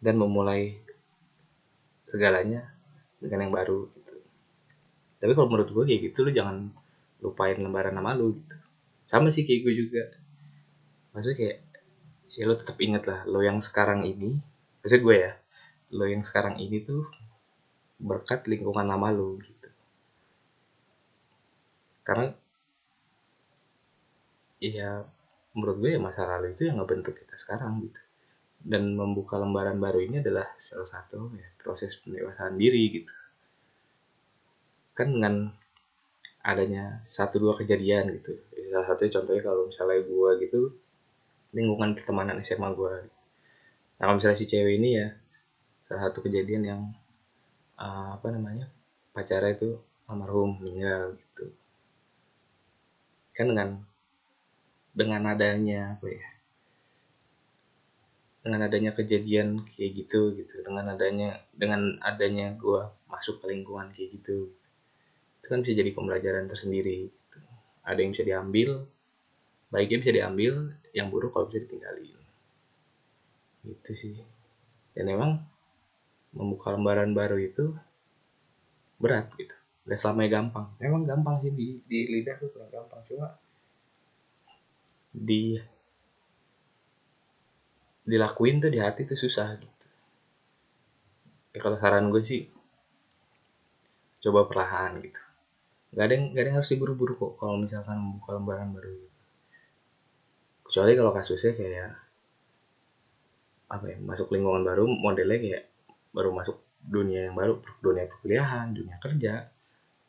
Dan 0.00 0.16
memulai 0.16 0.78
segalanya 2.08 2.72
dengan 3.20 3.44
yang 3.44 3.52
baru 3.52 3.90
gitu. 3.92 4.14
tapi 5.18 5.32
kalau 5.34 5.50
menurut 5.50 5.68
gue 5.68 5.84
kayak 5.84 6.00
gitu 6.08 6.24
lu 6.24 6.30
jangan 6.32 6.70
lupain 7.20 7.58
lembaran 7.58 7.92
nama 7.92 8.16
lu 8.16 8.38
gitu. 8.40 8.56
Sama 9.10 9.28
sih 9.28 9.44
kayak 9.44 9.60
gue 9.68 9.74
juga. 9.74 10.04
Maksudnya 11.12 11.36
kayak 11.36 11.56
ya 12.38 12.46
lo 12.46 12.54
tetap 12.54 12.78
inget 12.78 13.02
lah 13.10 13.26
lo 13.26 13.42
yang 13.42 13.58
sekarang 13.58 14.06
ini 14.06 14.38
maksud 14.86 15.02
gue 15.02 15.16
ya 15.26 15.32
lo 15.90 16.04
yang 16.06 16.22
sekarang 16.22 16.60
ini 16.62 16.86
tuh 16.86 17.02
berkat 17.98 18.46
lingkungan 18.46 18.86
lama 18.86 19.10
lo 19.10 19.34
gitu. 19.42 19.68
Karena 22.06 22.30
ya 24.62 25.02
menurut 25.52 25.76
gue 25.82 25.90
ya 25.98 26.00
masa 26.00 26.24
lalu 26.24 26.54
itu 26.54 26.70
yang 26.70 26.78
ngebentuk 26.78 27.18
kita 27.18 27.34
sekarang 27.36 27.82
gitu. 27.82 28.00
Dan 28.58 28.94
membuka 28.98 29.38
lembaran 29.38 29.78
baru 29.78 30.02
ini 30.02 30.18
adalah 30.18 30.46
salah 30.58 30.90
satu 30.90 31.30
ya, 31.34 31.46
proses 31.62 31.94
pendewasaan 32.02 32.58
diri 32.58 33.02
gitu. 33.02 33.14
Kan 34.94 35.14
dengan 35.14 35.34
adanya 36.42 37.02
satu 37.06 37.38
dua 37.42 37.54
kejadian 37.58 38.14
gitu. 38.18 38.38
Salah 38.70 38.86
satunya 38.94 39.12
contohnya 39.14 39.42
kalau 39.42 39.62
misalnya 39.70 40.00
gue 40.06 40.30
gitu 40.42 40.60
lingkungan 41.54 41.96
pertemanan 41.96 42.40
SMA 42.44 42.68
gue 42.76 42.94
nah 43.98 44.04
kalau 44.06 44.16
misalnya 44.20 44.38
si 44.38 44.46
cewek 44.46 44.78
ini 44.78 44.90
ya 45.00 45.08
salah 45.88 46.12
satu 46.12 46.20
kejadian 46.28 46.62
yang 46.68 46.80
uh, 47.80 48.20
apa 48.20 48.28
namanya 48.28 48.68
pacarnya 49.16 49.56
itu 49.56 49.80
almarhum 50.04 50.60
meninggal 50.60 51.16
gitu. 51.16 51.44
Kan 53.32 53.54
dengan 53.54 53.68
dengan 54.92 55.22
adanya 55.30 55.96
apa 55.96 56.06
ya 56.10 56.26
dengan 58.42 58.64
adanya 58.64 58.92
kejadian 58.96 59.64
kayak 59.68 59.90
gitu 60.04 60.36
gitu. 60.36 60.60
Dengan 60.60 60.92
adanya 60.92 61.40
dengan 61.56 61.96
adanya 62.04 62.52
gue 62.56 62.82
masuk 63.08 63.40
ke 63.40 63.52
lingkungan 63.52 63.92
kayak 63.96 64.20
gitu. 64.20 64.52
Itu 65.40 65.46
kan 65.48 65.64
bisa 65.64 65.72
jadi 65.72 65.90
pembelajaran 65.96 66.50
tersendiri 66.50 67.08
gitu. 67.08 67.38
ada 67.88 67.98
yang 68.04 68.12
bisa 68.12 68.24
diambil 68.28 68.84
baiknya 69.68 69.98
bisa 70.00 70.12
diambil 70.12 70.72
yang 70.96 71.12
buruk 71.12 71.36
kalau 71.36 71.46
bisa 71.48 71.60
ditinggalin. 71.64 72.16
Gitu 73.64 73.92
sih. 73.92 74.16
Dan 74.96 75.12
emang 75.12 75.44
membuka 76.32 76.72
lembaran 76.72 77.12
baru 77.12 77.36
itu 77.36 77.76
berat 79.00 79.28
gitu. 79.36 79.54
Gak 79.88 80.00
selamanya 80.00 80.40
gampang. 80.40 80.66
Emang 80.80 81.04
gampang 81.04 81.36
sih 81.40 81.52
di, 81.52 81.80
di 81.84 82.08
lidah 82.08 82.36
tuh 82.40 82.48
kurang 82.52 82.72
gampang. 82.72 83.00
Cuma 83.08 83.28
di 85.12 85.56
dilakuin 88.08 88.60
tuh 88.64 88.72
di 88.72 88.80
hati 88.80 89.04
tuh 89.04 89.16
susah 89.20 89.52
gitu. 89.60 89.86
Ya 91.52 91.58
kalau 91.60 91.76
saran 91.76 92.08
gue 92.08 92.24
sih 92.24 92.48
coba 94.24 94.48
perlahan 94.48 94.96
gitu. 95.04 95.20
Gak 95.92 96.04
ada 96.04 96.12
yang 96.16 96.24
gak 96.32 96.42
ada 96.44 96.48
yang 96.52 96.56
harus 96.60 96.72
diburu-buru 96.72 97.16
kok 97.16 97.32
kalau 97.40 97.56
misalkan 97.60 97.96
membuka 97.96 98.36
lembaran 98.36 98.72
baru 98.76 98.92
gitu 98.92 99.17
kecuali 100.68 100.92
kalau 100.92 101.16
kasusnya 101.16 101.56
kayak 101.56 101.96
apa 103.72 103.84
ya 103.88 103.96
masuk 104.00 104.28
lingkungan 104.32 104.60
baru 104.64 104.84
modelnya 104.84 105.40
kayak 105.40 105.62
baru 106.12 106.28
masuk 106.32 106.60
dunia 106.84 107.28
yang 107.28 107.34
baru 107.36 107.56
dunia 107.80 108.04
perkuliahan 108.04 108.76
dunia 108.76 109.00
kerja 109.00 109.48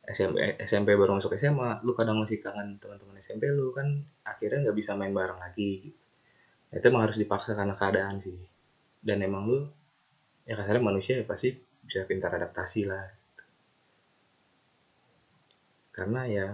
SMP 0.09 0.59
SMP 0.63 0.95
baru 0.99 1.15
masuk 1.15 1.35
SMA 1.39 1.79
lu 1.83 1.95
kadang 1.95 2.19
masih 2.19 2.43
kangen 2.43 2.75
teman-teman 2.75 3.19
SMP 3.23 3.47
lu 3.51 3.71
kan 3.71 4.03
akhirnya 4.27 4.67
nggak 4.67 4.77
bisa 4.77 4.95
main 4.99 5.15
bareng 5.15 5.39
lagi 5.39 5.91
gitu. 5.91 5.99
itu 6.75 6.85
emang 6.87 7.07
harus 7.07 7.17
dipaksa 7.19 7.55
karena 7.55 7.75
keadaan 7.75 8.19
sih 8.23 8.39
dan 9.03 9.23
emang 9.23 9.47
lu 9.47 9.59
ya 10.47 10.55
kasarnya 10.59 10.83
manusia 10.83 11.13
ya 11.19 11.25
pasti 11.27 11.53
bisa 11.83 12.03
pintar 12.03 12.35
adaptasi 12.35 12.87
lah 12.87 13.05
gitu. 13.05 13.43
karena 15.93 16.21
ya 16.27 16.47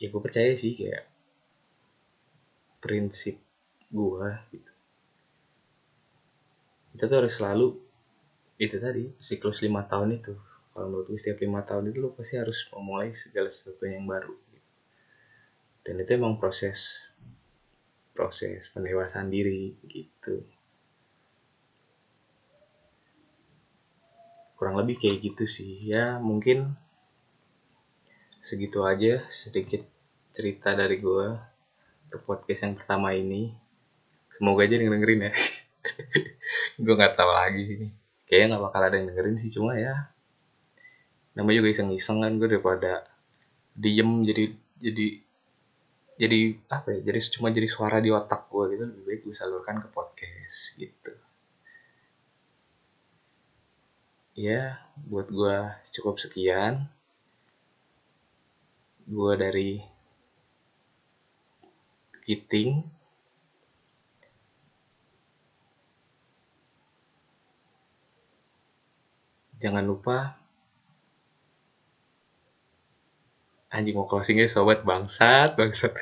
ya 0.00 0.06
gue 0.08 0.22
percaya 0.22 0.56
sih 0.56 0.72
kayak 0.72 1.09
prinsip 2.84 3.36
gua 3.92 4.28
gitu. 4.52 4.72
Kita 6.92 7.04
tuh 7.10 7.16
harus 7.20 7.34
selalu 7.38 7.66
itu 8.64 8.76
tadi 8.84 9.04
siklus 9.28 9.58
lima 9.66 9.82
tahun 9.90 10.10
itu. 10.18 10.34
Kalau 10.72 10.86
menurut 10.88 11.06
gue 11.10 11.18
setiap 11.22 11.38
lima 11.44 11.60
tahun 11.68 11.84
itu 11.90 11.98
lo 12.04 12.10
pasti 12.16 12.34
harus 12.42 12.58
memulai 12.72 13.10
segala 13.22 13.48
sesuatu 13.50 13.84
yang 13.94 14.04
baru 14.06 14.34
gitu. 14.54 14.70
dan 15.84 15.94
itu 16.02 16.10
emang 16.18 16.36
proses 16.40 17.08
proses 18.14 18.68
pendewasaan 18.74 19.28
diri 19.32 19.74
gitu. 19.88 20.44
Kurang 24.56 24.76
lebih 24.80 24.96
kayak 25.00 25.18
gitu 25.26 25.44
sih. 25.48 25.80
Ya 25.80 26.20
mungkin 26.20 26.76
segitu 28.48 28.84
aja 28.84 29.24
sedikit 29.32 29.82
cerita 30.36 30.70
dari 30.76 30.96
gue 31.00 31.28
podcast 32.18 32.66
yang 32.66 32.74
pertama 32.74 33.14
ini. 33.14 33.54
Semoga 34.34 34.66
aja 34.66 34.74
yang 34.74 34.90
dengerin 34.90 35.30
ya. 35.30 35.32
gue 36.82 36.94
nggak 36.98 37.14
tahu 37.14 37.30
lagi 37.30 37.62
sih 37.68 37.76
nih. 37.86 37.92
Kayaknya 38.26 38.46
nggak 38.50 38.64
bakal 38.66 38.80
ada 38.82 38.94
yang 38.98 39.06
dengerin 39.14 39.36
sih 39.38 39.50
cuma 39.54 39.78
ya. 39.78 40.10
Namanya 41.38 41.62
juga 41.62 41.70
iseng-iseng 41.70 42.18
kan 42.26 42.32
gue 42.40 42.48
daripada 42.50 43.06
diem 43.78 44.26
jadi 44.26 44.44
jadi 44.82 45.06
jadi 46.20 46.40
apa 46.68 46.88
ya 46.92 47.00
jadi 47.00 47.18
cuma 47.32 47.48
jadi 47.48 47.64
suara 47.64 47.96
di 48.04 48.12
otak 48.12 48.52
gue 48.52 48.76
gitu 48.76 48.84
lebih 48.84 49.04
baik 49.08 49.20
gue 49.24 49.36
salurkan 49.36 49.80
ke 49.80 49.88
podcast 49.88 50.76
gitu 50.76 51.16
ya 54.36 54.84
buat 55.08 55.32
gue 55.32 55.56
cukup 55.96 56.20
sekian 56.20 56.92
gue 59.08 59.32
dari 59.40 59.80
Jangan 69.60 69.84
lupa. 69.84 70.38
Anjing 73.70 73.94
mau 73.98 74.06
closingnya 74.06 74.46
sobat. 74.46 74.86
Bangsat 74.86 75.58
bangsat. 75.58 75.92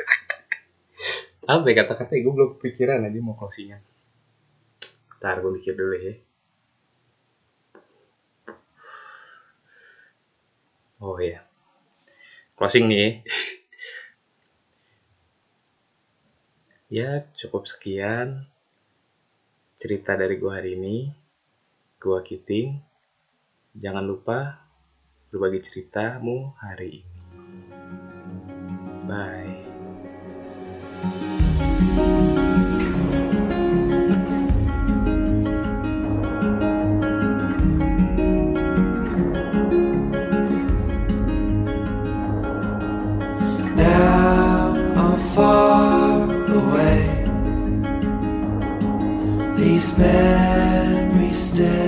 Apa 1.48 1.64
ya 1.64 1.74
kata-kata 1.80 2.12
gue 2.12 2.32
belum 2.32 2.60
kepikiran 2.60 3.08
aja 3.08 3.18
mau 3.24 3.32
closingnya. 3.36 3.80
Ntar 5.18 5.40
gue 5.40 5.52
mikir 5.56 5.74
dulu 5.74 5.96
ya. 5.96 6.14
Oh 10.98 11.14
ya 11.22 11.38
closing 12.58 12.90
nih 12.90 13.22
ya 16.88 17.28
cukup 17.36 17.68
sekian 17.68 18.48
cerita 19.78 20.18
dari 20.18 20.34
gue 20.40 20.52
hari 20.52 20.74
ini. 20.74 21.12
Gue 22.00 22.18
Kiting. 22.24 22.80
Jangan 23.78 24.02
lupa 24.02 24.58
berbagi 25.30 25.62
ceritamu 25.62 26.58
hari 26.58 27.04
ini. 27.04 27.18
Bye. 29.06 31.37
memory 49.98 51.34
stay 51.34 51.87